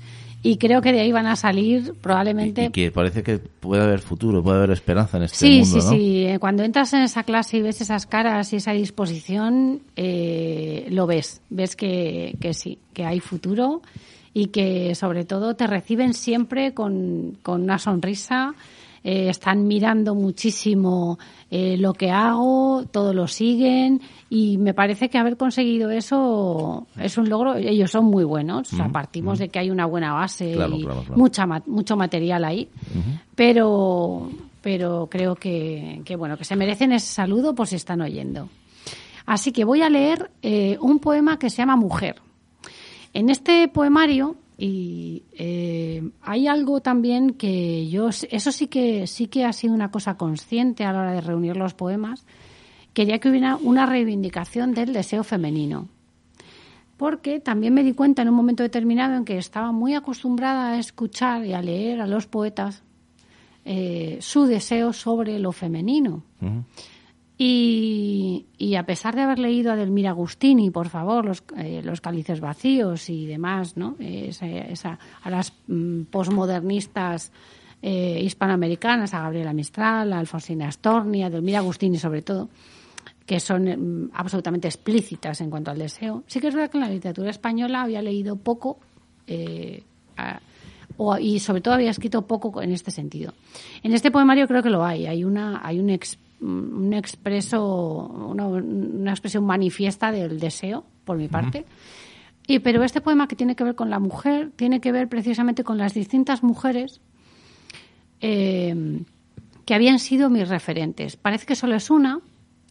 [0.49, 3.99] y creo que de ahí van a salir probablemente y que parece que puede haber
[3.99, 5.91] futuro, puede haber esperanza en este Sí, mundo, sí, ¿no?
[5.91, 6.25] sí.
[6.25, 11.07] Eh, Cuando entras en esa clase y ves esas caras y esa disposición, eh, lo
[11.07, 11.41] ves.
[11.49, 13.81] Ves que, que sí, que hay futuro
[14.33, 18.53] y que sobre todo te reciben siempre con, con una sonrisa.
[19.03, 21.17] Eh, están mirando muchísimo
[21.49, 27.17] eh, lo que hago, todo lo siguen y me parece que haber conseguido eso es
[27.17, 27.55] un logro.
[27.55, 30.83] Ellos son muy buenos, o sea, partimos de que hay una buena base Claro, y
[30.83, 31.17] claro, claro.
[31.17, 32.69] mucha mucho material ahí,
[33.35, 34.29] pero
[34.61, 38.49] pero creo que, que bueno que se merecen ese saludo por si están oyendo.
[39.25, 42.15] Así que voy a leer eh, un poema que se llama Mujer.
[43.13, 49.45] En este poemario y eh, hay algo también que yo eso sí que sí que
[49.45, 52.25] ha sido una cosa consciente a la hora de reunir los poemas.
[52.93, 55.87] Quería que hubiera una reivindicación del deseo femenino
[56.97, 60.79] porque también me di cuenta en un momento determinado en que estaba muy acostumbrada a
[60.79, 62.83] escuchar y a leer a los poetas
[63.63, 66.23] eh, su deseo sobre lo femenino.
[67.39, 72.01] Y, y a pesar de haber leído a Delmira Agustini, por favor, los, eh, los
[72.01, 73.95] cálices vacíos y demás, ¿no?
[73.99, 77.31] Esa, esa- a las mm, posmodernistas
[77.83, 82.49] eh, hispanoamericanas, a Gabriela Mistral, a Alfonsina Storni, a Delmira Agustini sobre todo,
[83.27, 86.23] que son mm, absolutamente explícitas en cuanto al deseo.
[86.25, 88.79] Sí que es verdad que en la literatura española había leído poco
[89.27, 89.83] eh,
[90.97, 93.33] o- y sobre todo había escrito poco en este sentido.
[93.83, 95.05] En este poemario creo que lo hay.
[95.05, 95.99] Hay una hay un,
[96.39, 101.65] un expreso una, una expresión manifiesta del deseo por mi parte.
[102.47, 105.63] Y pero este poema que tiene que ver con la mujer tiene que ver precisamente
[105.63, 107.01] con las distintas mujeres
[108.21, 109.03] eh,
[109.65, 111.17] que habían sido mis referentes.
[111.17, 112.21] Parece que solo es una,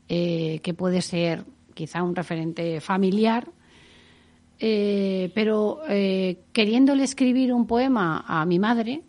[0.09, 1.45] eh, que puede ser
[1.75, 3.51] quizá un referente familiar,
[4.59, 5.83] eh, pero
[6.53, 9.03] queriéndole escribir un poema a mi madre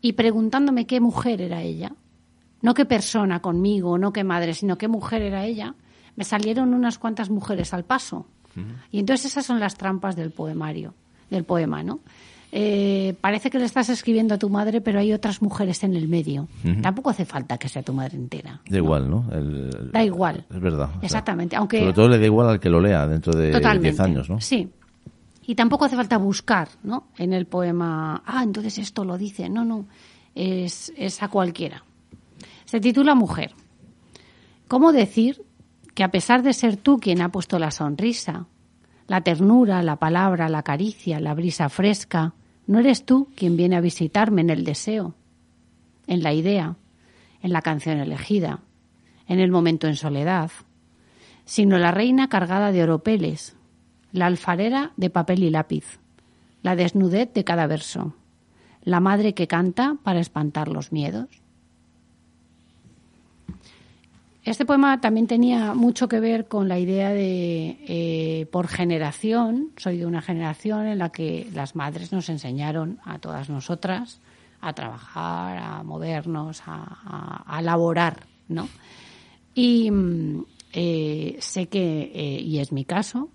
[0.00, 1.92] y preguntándome qué mujer era ella,
[2.62, 5.74] no qué persona conmigo, no qué madre, sino qué mujer era ella,
[6.16, 8.26] me salieron unas cuantas mujeres al paso.
[8.90, 10.94] Y entonces esas son las trampas del poemario,
[11.28, 12.00] del poema, ¿no?
[12.52, 16.08] Eh, parece que le estás escribiendo a tu madre, pero hay otras mujeres en el
[16.08, 16.48] medio.
[16.80, 18.62] Tampoco hace falta que sea tu madre entera.
[18.66, 19.26] Da igual, ¿no?
[19.30, 20.46] El- el- Da igual.
[20.48, 20.88] Es verdad.
[20.88, 23.50] o sea, Exactamente, aunque- Sobre todo le da igual al que lo lea dentro de
[23.52, 23.88] Totalmente.
[23.90, 24.40] 10 años, ¿no?
[24.40, 24.70] Sí.
[25.48, 27.08] Y tampoco hace falta buscar, ¿no?
[27.18, 29.50] En el poema, ah, entonces esto lo dice.
[29.50, 29.84] No, no.
[30.34, 31.82] Es, es a cualquiera.
[32.76, 33.52] Se titula Mujer.
[34.68, 35.46] ¿Cómo decir
[35.94, 38.48] que a pesar de ser tú quien ha puesto la sonrisa,
[39.06, 42.34] la ternura, la palabra, la caricia, la brisa fresca,
[42.66, 45.14] no eres tú quien viene a visitarme en el deseo,
[46.06, 46.76] en la idea,
[47.40, 48.60] en la canción elegida,
[49.26, 50.50] en el momento en soledad,
[51.46, 53.56] sino la reina cargada de oropeles,
[54.12, 55.98] la alfarera de papel y lápiz,
[56.60, 58.12] la desnudez de cada verso,
[58.82, 61.45] la madre que canta para espantar los miedos.
[64.46, 69.98] Este poema también tenía mucho que ver con la idea de, eh, por generación, soy
[69.98, 74.20] de una generación en la que las madres nos enseñaron a todas nosotras
[74.60, 78.68] a trabajar, a movernos, a, a, a laborar, ¿no?
[79.52, 80.44] Y mm,
[80.74, 83.30] eh, sé que, eh, y es mi caso,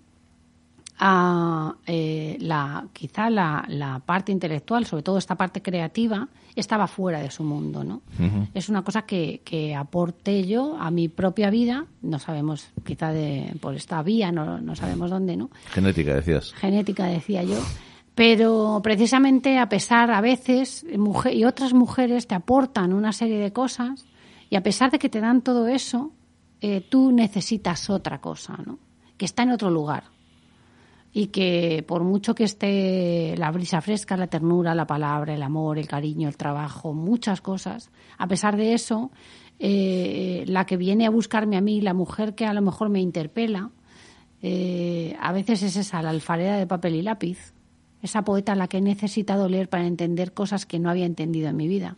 [1.86, 7.30] eh, la, quizá la, la parte intelectual, sobre todo esta parte creativa, estaba fuera de
[7.30, 8.02] su mundo, ¿no?
[8.54, 13.54] Es una cosa que, que aporté yo a mi propia vida, no sabemos, quizá de,
[13.60, 15.50] por esta vía, no, no sabemos dónde, ¿no?
[15.70, 16.52] Genética, decías.
[16.52, 17.58] genética, decía yo.
[18.14, 23.52] Pero precisamente a pesar, a veces, mujer, y otras mujeres te aportan una serie de
[23.52, 24.04] cosas,
[24.50, 26.12] y a pesar de que te dan todo eso,
[26.60, 28.78] eh, tú necesitas otra cosa, ¿no?
[29.16, 30.11] Que está en otro lugar.
[31.12, 35.78] Y que por mucho que esté la brisa fresca, la ternura, la palabra, el amor,
[35.78, 39.10] el cariño, el trabajo, muchas cosas, a pesar de eso,
[39.58, 43.00] eh, la que viene a buscarme a mí, la mujer que a lo mejor me
[43.00, 43.70] interpela,
[44.42, 47.52] eh, a veces es esa, la alfarera de papel y lápiz,
[48.02, 51.48] esa poeta a la que he necesitado leer para entender cosas que no había entendido
[51.48, 51.96] en mi vida.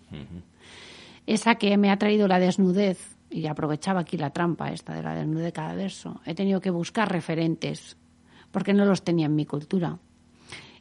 [1.27, 5.15] Esa que me ha traído la desnudez, y aprovechaba aquí la trampa esta de la
[5.15, 7.97] desnudez de cada verso, he tenido que buscar referentes,
[8.55, 9.99] porque no los tenía en mi cultura.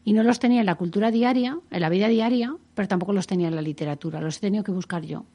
[0.05, 3.25] Y no los tenía en la cultura diaria, en la vida diaria, pero tampoco los
[3.25, 5.25] tenía en la literatura, los he tenido que buscar yo.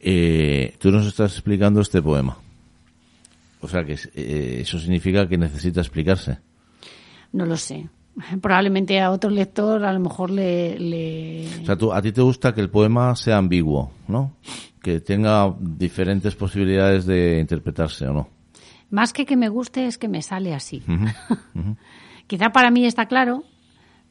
[0.00, 2.36] Eh, tú nos estás explicando este poema.
[3.60, 6.38] O sea que eh, eso significa que necesita explicarse.
[7.32, 7.88] No lo sé.
[8.40, 10.76] Probablemente a otro lector a lo mejor le...
[10.80, 11.46] le...
[11.62, 14.32] O sea, tú, a ti te gusta que el poema sea ambiguo, ¿no?
[14.82, 18.33] Que tenga diferentes posibilidades de interpretarse o no.
[18.90, 20.82] Más que que me guste es que me sale así.
[22.26, 23.44] Quizá para mí está claro,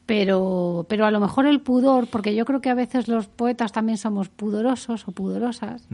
[0.06, 3.72] pero, pero a lo mejor el pudor, porque yo creo que a veces los poetas
[3.72, 5.88] también somos pudorosos o pudorosas,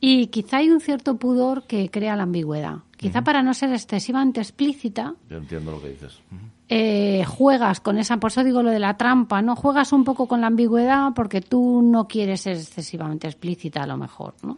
[0.00, 2.78] y quizá hay un cierto pudor que crea la ambigüedad.
[2.96, 6.20] Quizá para no ser excesivamente explícita, Yo entiendo lo que dices.
[6.68, 9.54] Eh, juegas con esa, por eso digo lo de la trampa, ¿no?
[9.54, 13.96] Juegas un poco con la ambigüedad porque tú no quieres ser excesivamente explícita a lo
[13.96, 14.56] mejor, ¿no?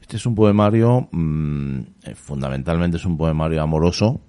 [0.00, 1.80] Este es un poemario, mm,
[2.14, 4.20] fundamentalmente es un poemario amoroso.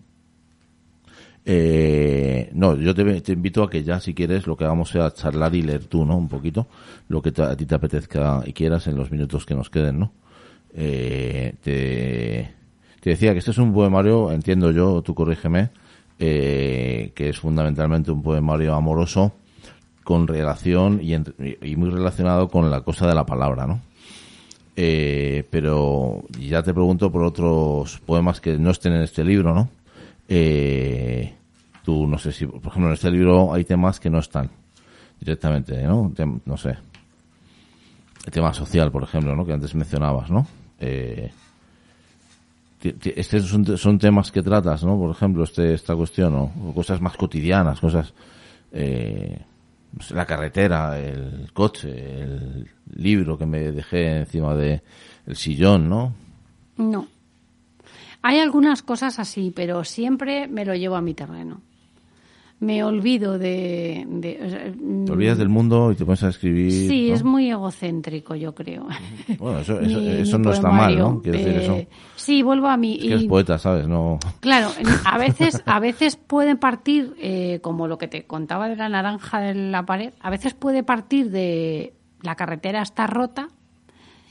[1.46, 5.56] Eh, no, yo te, invito a que ya, si quieres, lo que hagamos sea charlar
[5.56, 6.18] y leer tú, ¿no?
[6.18, 6.68] Un poquito,
[7.08, 10.00] lo que te- a ti te apetezca y quieras en los minutos que nos queden,
[10.00, 10.12] ¿no?
[10.74, 12.54] Eh, te,
[13.10, 15.70] decía que este es un poemario, entiendo yo, tú corrígeme,
[16.20, 19.34] eh, que es fundamentalmente un poemario amoroso
[20.04, 23.82] con relación y, entre- y muy relacionado con la cosa de la palabra, ¿no?
[24.82, 29.68] Eh, pero ya te pregunto por otros poemas que no estén en este libro, ¿no?
[30.30, 31.34] Eh,
[31.84, 34.50] tú no sé si, por ejemplo, en este libro hay temas que no están
[35.20, 36.14] directamente, ¿no?
[36.46, 36.78] No sé.
[38.26, 39.46] El tema social, por ejemplo, ¿no?
[39.46, 40.48] Que antes mencionabas, ¿no?
[40.80, 41.30] Eh,
[42.82, 44.98] estos son, te- son temas que tratas, ¿no?
[44.98, 46.74] Por ejemplo, este, esta cuestión, ¿no?
[46.74, 48.14] Cosas más cotidianas, cosas,
[48.72, 49.40] eh,
[50.12, 54.82] la carretera, el coche, el libro que me dejé encima de
[55.34, 56.14] sillón, ¿no?
[56.78, 57.08] No.
[58.22, 61.62] Hay algunas cosas así, pero siempre me lo llevo a mi terreno.
[62.62, 64.06] Me olvido de...
[64.50, 64.72] sea,
[65.06, 66.72] Te olvidas del mundo y te pones a escribir.
[66.74, 67.16] Sí, ¿no?
[67.16, 68.86] es muy egocéntrico, yo creo.
[69.38, 70.98] Bueno, eso, eso, Mi- eso mi no está mal.
[70.98, 71.22] ¿no?
[71.22, 71.78] Quiero decir Eh, eso.
[72.18, 72.96] Sí, vuelvo a mí.
[72.96, 73.88] Es que eres poeta, ¿sabes?
[73.88, 74.20] No.
[74.42, 74.68] Claro,
[75.06, 79.40] a veces, a veces pueden partir, eh, como lo que te contaba de la naranja
[79.40, 83.48] de la pared, a veces puede partir de la carretera está rota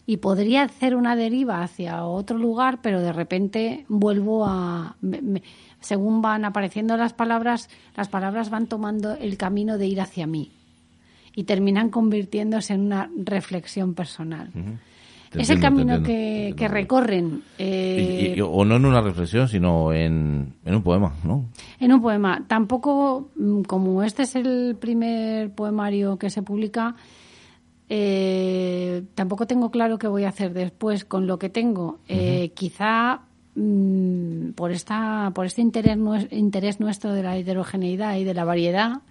[0.04, 4.96] y podría hacer una deriva hacia otro lugar, pero de repente vuelvo a...
[5.00, 5.42] me- me-
[5.80, 10.50] según van apareciendo las palabras, las palabras van tomando el camino de ir hacia mí
[11.34, 14.50] y terminan convirtiéndose en una reflexión personal.
[15.34, 16.56] Es el camino entiendo, que, te entiendo.
[16.56, 17.42] que recorren.
[17.58, 21.44] eh, Y- y- o no en una reflexión, sino en, en un poema, ¿no?
[21.78, 22.42] En un poema.
[22.48, 26.96] Tampoco, mm, como este es el primer poemario que se publica,
[27.88, 31.98] eh, tampoco tengo claro qué voy a hacer después con lo que tengo.
[32.08, 33.20] Eh, quizá
[33.58, 35.98] mm, por esta, por este interés,
[36.30, 39.02] interés nuestro de la heterogeneidad y de la variedad,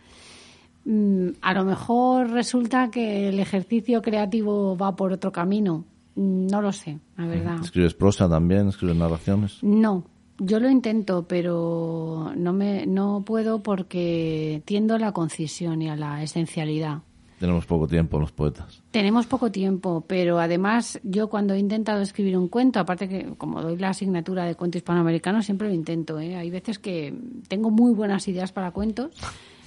[0.86, 5.86] mm, a lo mejor resulta que el ejercicio creativo va por otro camino.
[6.16, 7.58] Mm, No lo sé, la verdad.
[7.62, 9.62] Escribes prosa también, escribes narraciones.
[9.62, 10.04] No,
[10.40, 15.96] yo lo intento, pero no me no puedo porque tiendo a la concisión y a
[15.96, 17.00] la esencialidad.
[17.40, 18.82] Tenemos poco tiempo los poetas.
[18.92, 23.62] Tenemos poco tiempo, pero además yo cuando he intentado escribir un cuento, aparte que como
[23.62, 26.20] doy la asignatura de cuento hispanoamericano, siempre lo intento.
[26.20, 26.36] ¿eh?
[26.36, 27.14] Hay veces que
[27.48, 29.12] tengo muy buenas ideas para cuentos,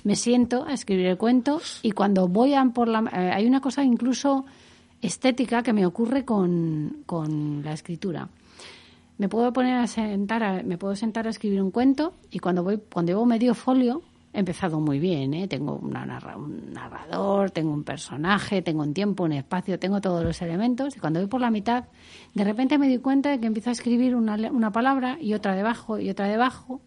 [0.03, 3.01] me siento a escribir el cuento y cuando voy a por la...
[3.13, 4.45] eh, hay una cosa incluso
[5.01, 8.29] estética que me ocurre con, con la escritura.
[9.19, 12.65] Me puedo poner a sentar, a- me puedo sentar a escribir un cuento y cuando
[12.65, 14.03] voy, cuando llevo medio folio,
[14.33, 15.49] he empezado muy bien, ¿eh?
[15.49, 20.23] Tengo una narra- un narrador, tengo un personaje, tengo un tiempo, un espacio, tengo todos
[20.25, 21.85] los elementos y cuando voy por la mitad,
[22.35, 25.55] de repente me doy cuenta de que empiezo a escribir una, una palabra y otra
[25.55, 26.81] debajo y otra debajo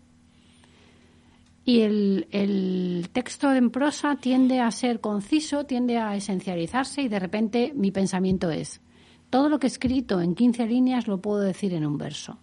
[1.65, 7.19] y el, el texto en prosa tiende a ser conciso, tiende a esencializarse y de
[7.19, 8.81] repente mi pensamiento es,
[9.29, 12.37] todo lo que he escrito en 15 líneas lo puedo decir en un verso.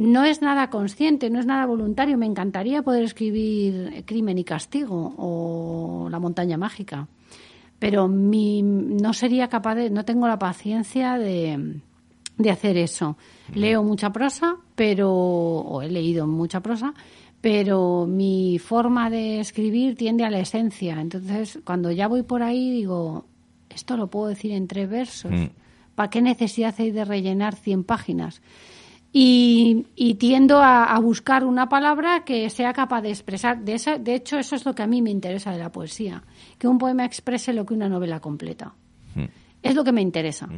[0.00, 2.16] No es nada consciente, no es nada voluntario.
[2.16, 7.06] Me encantaría poder escribir Crimen y Castigo o La montaña mágica,
[7.78, 11.82] pero mi, no sería capaz de, no tengo la paciencia de,
[12.38, 13.18] de hacer eso.
[13.52, 16.94] Leo mucha prosa, pero, o he leído mucha prosa,
[17.42, 20.98] pero mi forma de escribir tiende a la esencia.
[20.98, 23.26] Entonces, cuando ya voy por ahí, digo,
[23.68, 25.30] esto lo puedo decir en tres versos.
[25.30, 25.48] Mm.
[25.94, 28.40] ¿Para qué necesidad hay de rellenar 100 páginas?
[29.12, 33.58] Y, y tiendo a, a buscar una palabra que sea capaz de expresar.
[33.64, 36.22] De, esa, de hecho, eso es lo que a mí me interesa de la poesía.
[36.58, 38.72] Que un poema exprese lo que una novela completa.
[39.16, 39.24] Mm.
[39.62, 40.48] Es lo que me interesa.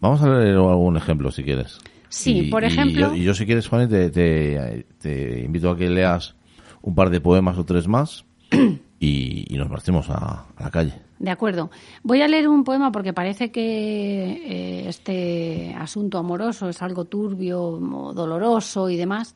[0.00, 1.78] Vamos a leer algún ejemplo si quieres.
[2.10, 5.70] Sí, Y- por y ejemplo- yo- Y yo, si quieres, Juan, te, te, te invito
[5.70, 6.34] a que leas
[6.82, 8.24] un par de poemas o tres más
[9.00, 10.94] y, y nos marchemos a, a la calle.
[11.18, 11.70] De acuerdo.
[12.02, 17.78] Voy a leer un poema porque parece que eh, este asunto amoroso es algo turbio,
[18.14, 19.34] doloroso y demás.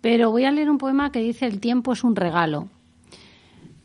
[0.00, 2.68] Pero voy a leer un poema que dice El tiempo es un regalo.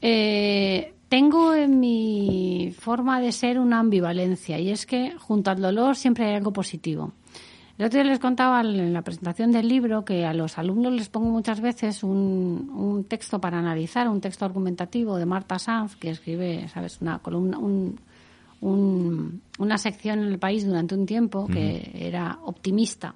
[0.02, 5.96] Eh, tengo en mi forma de ser una ambivalencia y es que junto al dolor
[5.96, 7.12] siempre hay algo positivo.
[7.82, 11.10] El otro día les contaba en la presentación del libro que a los alumnos les
[11.10, 16.12] pongo muchas veces un, un texto para analizar, un texto argumentativo de Marta Sanz, que
[16.12, 18.00] escribe, ¿sabes?, una columna, un,
[18.62, 23.16] un- una sección en el país durante un tiempo que era optimista.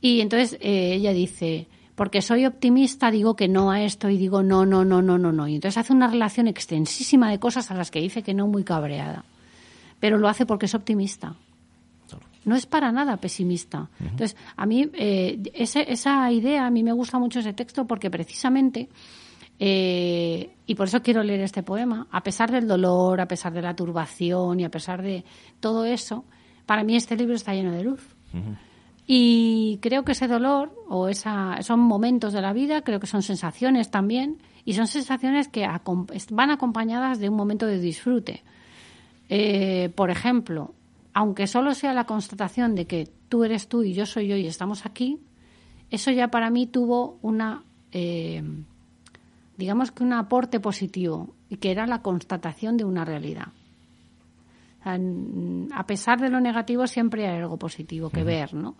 [0.00, 4.42] Y entonces eh, ella dice, porque soy optimista, digo que no a esto y digo
[4.42, 5.46] no, no, no, no, no, no.
[5.46, 8.64] Y entonces hace una relación extensísima de cosas a las que dice que no muy
[8.64, 9.24] cabreada.
[10.00, 11.36] Pero lo hace porque es optimista.
[12.46, 13.90] No es para nada pesimista.
[14.00, 18.10] Entonces, a mí, eh, ese- esa idea, a mí me gusta mucho ese texto porque
[18.10, 18.88] precisamente,
[19.58, 23.62] eh, y por eso quiero leer este poema, a pesar del dolor, a pesar de
[23.62, 25.24] la turbación y a pesar de
[25.60, 26.24] todo eso,
[26.66, 28.00] para mí este libro está lleno de luz.
[29.08, 33.22] Y creo que ese dolor o esa, son momentos de la vida, creo que son
[33.22, 35.64] sensaciones también, y son sensaciones que
[36.30, 38.42] van acompañadas de un momento de disfrute.
[39.28, 40.74] Eh, por ejemplo,
[41.18, 44.46] aunque solo sea la constatación de que tú eres tú y yo soy yo y
[44.46, 45.18] estamos aquí,
[45.90, 48.42] eso ya para mí tuvo una, eh,
[49.56, 53.46] digamos que un aporte positivo, y que era la constatación de una realidad.
[54.80, 58.74] O sea, n- a pesar de lo negativo siempre hay algo positivo que ver, ¿no?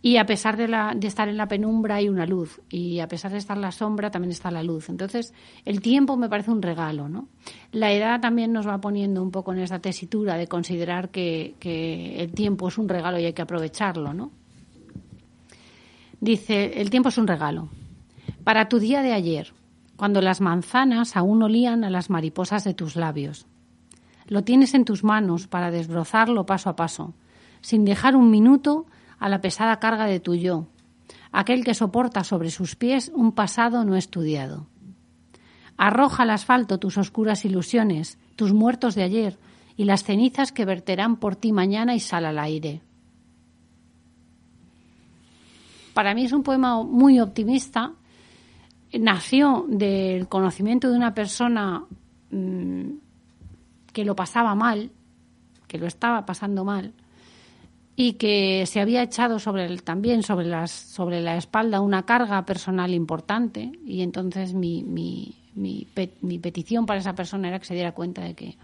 [0.00, 2.60] Y a pesar de, la, de estar en la penumbra hay una luz.
[2.68, 4.88] Y a pesar de estar en la sombra también está la luz.
[4.88, 5.34] Entonces,
[5.64, 7.28] el tiempo me parece un regalo, ¿no?
[7.72, 12.22] La edad también nos va poniendo un poco en esta tesitura de considerar que, que
[12.22, 14.30] el tiempo es un regalo y hay que aprovecharlo, ¿no?
[16.20, 17.68] Dice, el tiempo es un regalo.
[18.44, 19.52] Para tu día de ayer,
[19.98, 23.46] cuando las manzanas aún olían a las mariposas de tus labios.
[24.28, 27.14] Lo tienes en tus manos para desbrozarlo paso a paso,
[27.62, 28.86] sin dejar un minuto
[29.18, 30.66] a la pesada carga de tu yo,
[31.32, 34.66] aquel que soporta sobre sus pies un pasado no estudiado.
[35.76, 39.38] Arroja al asfalto tus oscuras ilusiones, tus muertos de ayer
[39.76, 42.82] y las cenizas que verterán por ti mañana y sal al aire.
[45.94, 47.92] Para mí es un poema muy optimista.
[48.92, 51.84] Nació del conocimiento de una persona
[52.30, 52.90] mm,
[53.92, 54.90] que lo pasaba mal,
[55.66, 56.94] que lo estaba pasando mal,
[58.00, 62.44] y que se había echado sobre el, también sobre, las, sobre la espalda una carga
[62.46, 63.72] personal importante.
[63.84, 67.90] Y entonces mi, mi, mi, pe- mi petición para esa persona era que se diera
[67.90, 68.56] cuenta de que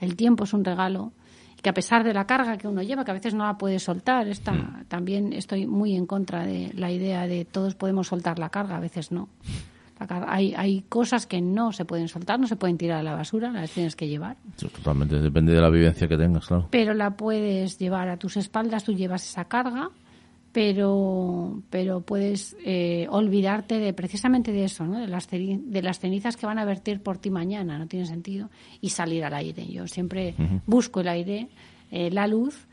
[0.00, 1.12] el tiempo es un regalo
[1.56, 3.56] y que a pesar de la carga que uno lleva, que a veces no la
[3.56, 8.40] puede soltar, esta, también estoy muy en contra de la idea de todos podemos soltar
[8.40, 9.28] la carga, a veces no.
[9.98, 13.50] Hay, hay cosas que no se pueden soltar, no se pueden tirar a la basura,
[13.52, 16.66] las tienes que llevar Eso totalmente, depende de la vivencia que tengas, claro.
[16.70, 19.90] pero la puedes llevar a tus espaldas, tú llevas esa carga,
[20.54, 24.98] pero, pero puedes eh, olvidarte de precisamente de eso, ¿no?
[24.98, 28.50] de, las de las cenizas que van a vertir por ti mañana, no tiene sentido,
[28.80, 29.66] y salir al aire.
[29.66, 30.34] Yo siempre
[30.66, 31.48] busco el aire,
[31.90, 32.66] eh, la luz,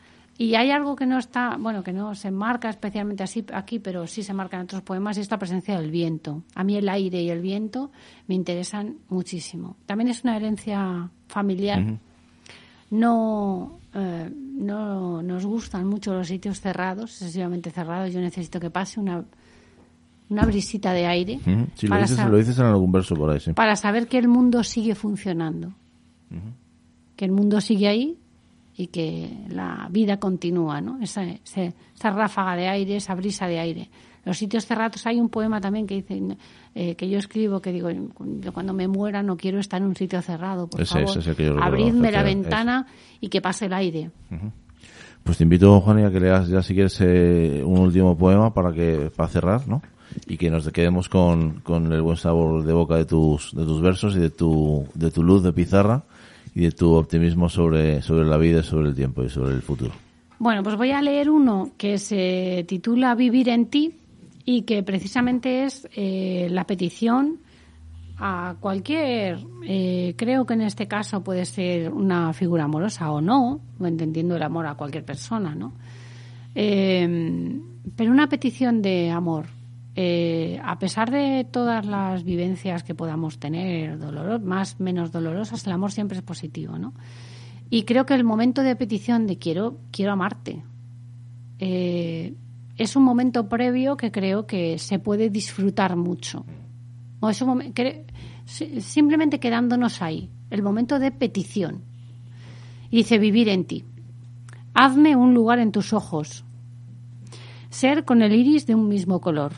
[0.46, 4.08] y hay algo que no está, bueno, que no se marca especialmente así aquí, pero
[4.08, 6.44] sí se marca en otros poemas, y es la presencia del viento.
[6.56, 7.92] A mí el aire y el viento
[8.28, 9.78] me interesan muchísimo.
[9.86, 12.00] También es una herencia familiar
[12.92, 18.14] no, eh, no nos gustan mucho los sitios cerrados, excesivamente cerrados.
[18.14, 19.24] Yo necesito que pase una,
[20.30, 21.40] una brisita de aire.
[21.76, 23.54] Sí, lo para, dices, lo dices en algún verso por ahí, sí.
[23.54, 25.74] para saber que el mundo sigue funcionando,
[27.16, 28.18] que el mundo sigue ahí
[28.78, 31.00] y que la vida continúa, ¿no?
[31.02, 33.90] Esa, ese- esa ráfaga de aire, esa brisa de aire.
[34.24, 36.22] Los sitios cerrados, hay un poema también que dice,
[36.76, 39.96] eh, que yo escribo, que digo, yo cuando me muera no quiero estar en un
[39.96, 42.86] sitio cerrado, por Ese- favor, ese abridme la ventana
[43.20, 44.12] y que pase el aire.
[45.24, 48.72] Pues te invito, Juan, a que leas ya si quieres eh, un último poema para
[48.74, 49.82] que para cerrar, ¿no?
[50.28, 53.82] Y que nos quedemos con, con el buen sabor de boca de tus de tus
[53.82, 56.04] versos y de tu de tu luz de pizarra
[56.54, 59.92] y de tu optimismo sobre sobre la vida, sobre el tiempo y sobre el futuro.
[60.40, 63.96] Bueno, pues voy a leer uno que se titula Vivir en ti
[64.44, 67.40] y que precisamente es eh, la petición
[68.18, 73.62] a cualquier, eh, creo que en este caso puede ser una figura amorosa o no,
[73.80, 75.74] entendiendo el amor a cualquier persona, ¿no?
[76.54, 77.60] Eh,
[77.96, 79.46] pero una petición de amor.
[79.96, 85.74] Eh, a pesar de todas las vivencias que podamos tener, doloro- más menos dolorosas, el
[85.74, 86.94] amor siempre es positivo, ¿no?
[87.70, 90.64] Y creo que el momento de petición de quiero, quiero amarte
[91.60, 92.34] eh,
[92.78, 96.46] es un momento previo que creo que se puede disfrutar mucho.
[97.20, 97.74] O es un
[98.46, 101.82] si- simplemente quedándonos ahí, el momento de petición.
[102.90, 103.84] Y dice vivir en ti.
[104.74, 106.44] Hazme un lugar en tus ojos.
[107.70, 109.54] Ser con el iris de un mismo color.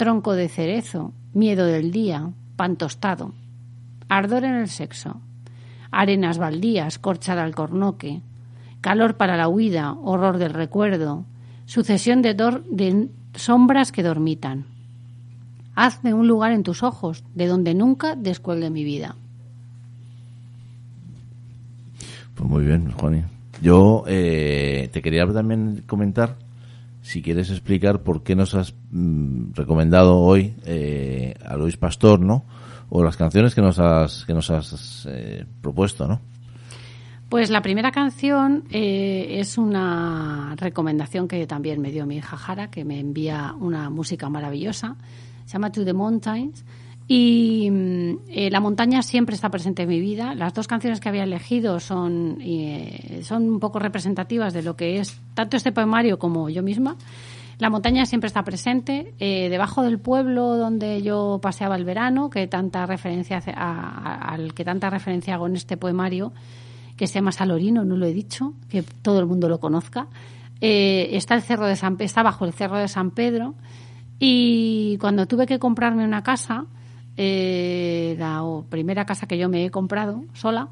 [0.00, 3.34] Tronco de cerezo, miedo del día, pan tostado.
[4.08, 5.20] Ardor en el sexo.
[5.90, 8.22] Arenas baldías, corcha de alcornoque.
[8.80, 11.26] Calor para la huida, horror del recuerdo.
[11.66, 14.64] sucesión de, de sombras que dormitan.
[15.74, 19.16] Hazme un lugar en tus ojos, de donde nunca descuelgue mi vida.
[22.36, 23.24] Pues muy bien, Juani.
[23.60, 26.36] Yo eh, te quería también comentar,
[27.02, 32.44] si quieres explicar por qué nos has mm, recomendado hoy eh, a Luis Pastor, ¿no?
[32.88, 36.20] O las canciones que nos has, que nos has eh, propuesto, ¿no?
[37.28, 42.70] Pues la primera canción eh, es una recomendación que también me dio mi hija Jara,
[42.70, 44.96] que me envía una música maravillosa.
[45.44, 46.64] Se llama To the Mountains.
[47.12, 50.32] Y mm, eh, la montaña siempre está presente en mi vida.
[50.36, 55.00] Las dos canciones que había elegido son, eh, son un poco representativas de lo que
[55.00, 56.94] es tanto este poemario como yo misma.
[57.58, 59.12] La montaña siempre está presente.
[59.18, 64.64] eh, debajo del pueblo donde yo paseaba el verano, que tanta referencia a- al que
[64.64, 66.32] tanta referencia hago en este poemario,
[66.96, 70.06] que se llama Salorino, no lo he dicho, que todo el mundo lo conozca.
[70.60, 73.54] Está el cerro de San está bajo el cerro de San Pedro
[74.20, 76.66] y cuando tuve que comprarme una casa,
[77.22, 80.68] eh, la primera casa que yo me he comprado sola,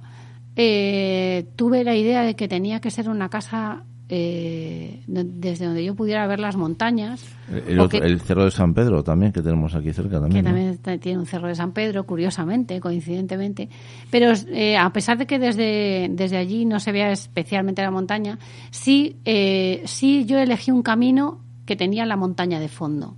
[0.56, 5.94] eh, tuve la idea de que tenía que ser una casa eh, desde donde yo
[5.94, 7.22] pudiera ver las montañas.
[7.68, 10.20] El, o otro- que- el Cerro de San Pedro también, que tenemos aquí cerca que
[10.22, 10.44] también.
[10.46, 10.50] ¿no?
[10.50, 13.68] también tiene un cerro de San Pedro, curiosamente, coincidentemente.
[14.10, 18.38] Pero eh, a pesar de que desde, desde allí no se vea especialmente la montaña,
[18.70, 23.14] sí, eh, sí yo elegí un camino que tenía la montaña de fondo.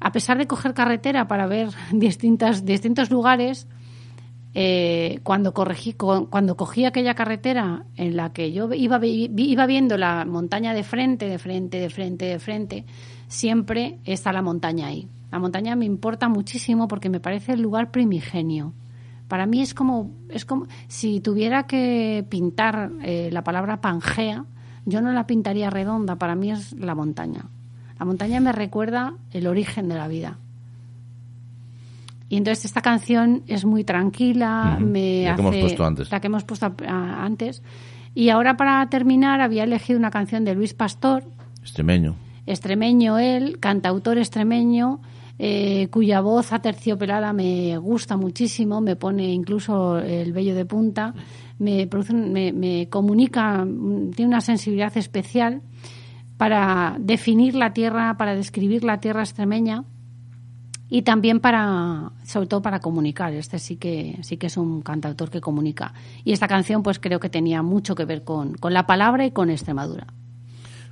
[0.00, 3.68] A pesar de coger carretera para ver distintas, distintos lugares,
[4.54, 9.96] eh, cuando, corregí, cu- cuando cogí aquella carretera en la que yo iba, iba viendo
[9.96, 12.84] la montaña de frente, de frente, de frente, de frente,
[13.28, 15.08] siempre está la montaña ahí.
[15.30, 18.72] La montaña me importa muchísimo porque me parece el lugar primigenio.
[19.28, 24.44] Para mí es como, es como si tuviera que pintar eh, la palabra Pangea,
[24.86, 27.44] yo no la pintaría redonda, para mí es la montaña.
[28.00, 30.38] La montaña me recuerda el origen de la vida.
[32.30, 36.10] Y entonces esta canción es muy tranquila, me La que hemos puesto antes.
[36.10, 37.62] la que hemos puesto a- a- antes.
[38.14, 41.24] Y ahora para terminar había elegido una canción de Luis Pastor,
[41.60, 42.14] Extremeño.
[42.46, 45.00] extremeño él, cantautor extremeño,
[45.38, 51.12] eh, cuya voz aterciopelada me gusta muchísimo, me pone incluso el vello de punta,
[51.58, 55.60] me, produce, un- me, me comunica, mm, tiene una sensibilidad especial
[56.40, 59.84] para definir la tierra, para describir la tierra extremeña
[60.88, 65.28] y también para sobre todo para comunicar este sí que sí que es un cantautor
[65.28, 65.92] que comunica
[66.24, 69.32] y esta canción pues creo que tenía mucho que ver con, con la palabra y
[69.32, 70.06] con Extremadura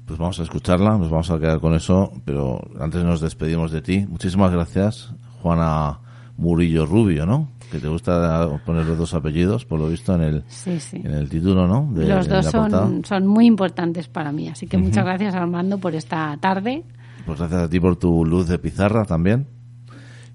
[0.05, 3.81] Pues vamos a escucharla, nos vamos a quedar con eso, pero antes nos despedimos de
[3.81, 4.07] ti.
[4.07, 6.01] Muchísimas gracias, Juana
[6.37, 7.49] Murillo Rubio, ¿no?
[7.71, 11.13] Que te gusta poner los dos apellidos, por lo visto, en el, sí sí en
[11.13, 11.89] el título, ¿no?
[11.93, 15.95] De- los dos son, son muy importantes para mí así que muchas gracias Armando por
[15.95, 16.85] esta tarde
[17.27, 19.47] Pues gracias a ti por tu luz de pizarra también.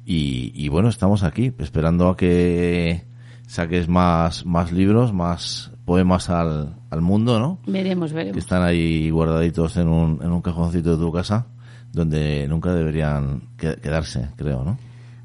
[0.06, 3.06] Y, y bueno, estamos aquí esperando a que
[3.48, 7.60] saques más, más libros, más poemas al, al mundo, ¿no?
[7.66, 11.48] veremos Que veremos están ahí guardaditos en un, en un cajoncito de tu casa,
[11.92, 14.78] donde nunca deberían que- quedarse, creo, ¿no?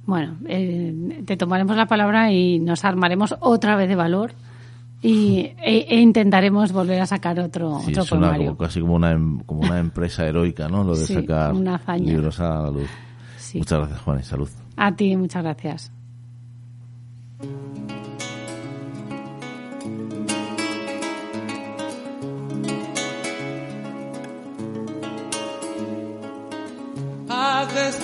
[0.09, 4.33] Bueno eh, te tomaremos la palabra y nos armaremos otra vez de valor
[5.03, 8.95] y, e, e intentaremos volver a sacar otro, Sí, otro suena poemario como, casi como
[8.95, 10.83] una, em- como una empresa heroica, ¿no?
[10.83, 12.91] Lo de Sí, sacar una libros a la luz.
[13.37, 13.59] Sí.
[13.59, 14.49] Muchas gracias, Juan, y salud.
[14.77, 15.93] a ti muchas gracias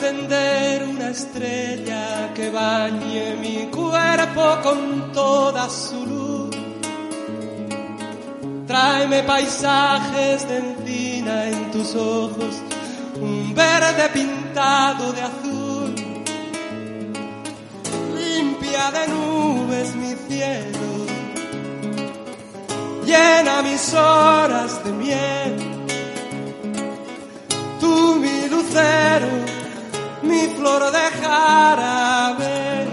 [0.04, 6.56] Haz descender una estrella que bañe mi cuerpo con toda su luz.
[8.66, 12.54] Tráeme paisajes de encina en tus ojos,
[13.16, 15.94] un verde pintado de azul.
[18.14, 21.06] Limpia de nubes mi cielo,
[23.06, 25.74] llena mis horas de miel
[27.84, 29.28] tú mi lucero,
[30.46, 32.86] mi flor de jarabe.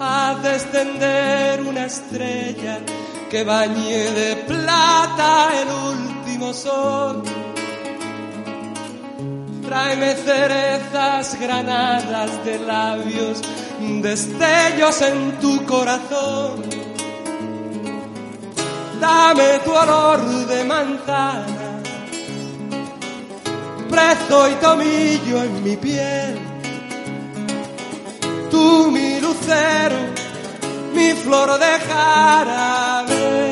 [0.00, 2.80] Haz descender una estrella
[3.30, 7.22] que bañe de plata el último sol.
[9.66, 13.42] Tráeme cerezas granadas de labios,
[14.02, 16.77] destellos en tu corazón.
[19.00, 21.68] Dame tu olor de manzana,
[23.90, 26.38] brezo y tomillo en mi piel.
[28.50, 29.96] Tú mi lucero,
[30.94, 33.47] mi flor de jarabe.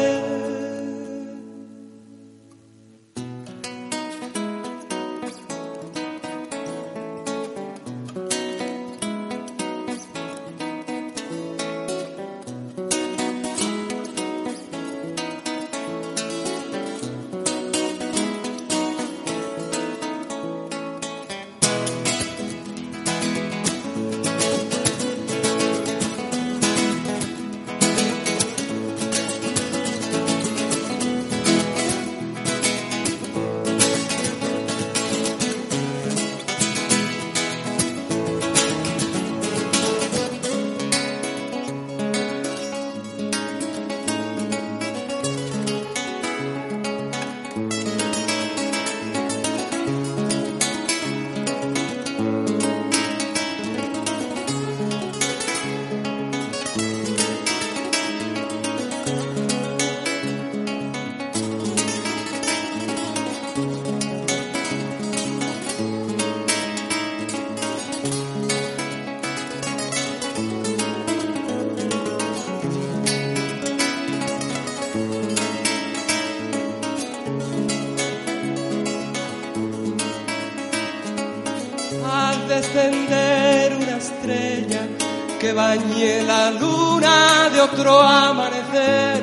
[85.56, 89.22] Bañe la luna de otro amanecer.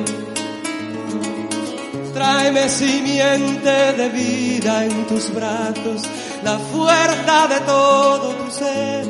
[2.13, 6.01] Tráeme simiente de vida en tus brazos,
[6.43, 9.05] la fuerza de todo tu ser.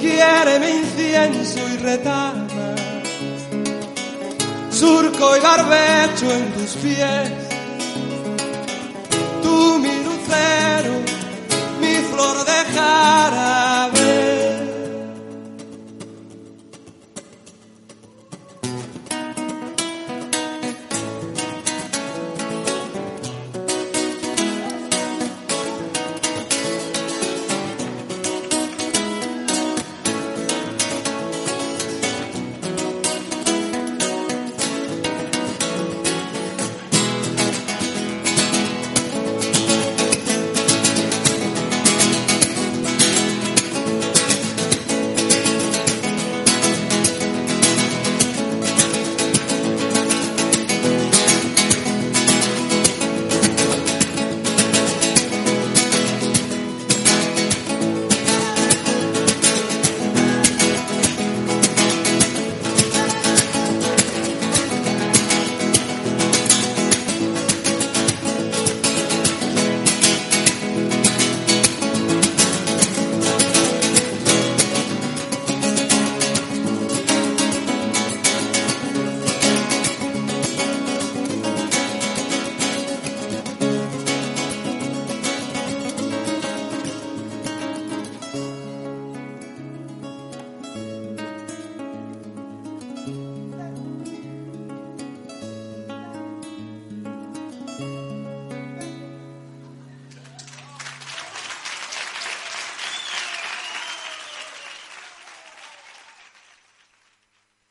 [0.00, 2.74] Quiéreme incienso y retama,
[4.70, 7.39] surco y barbecho en tus pies.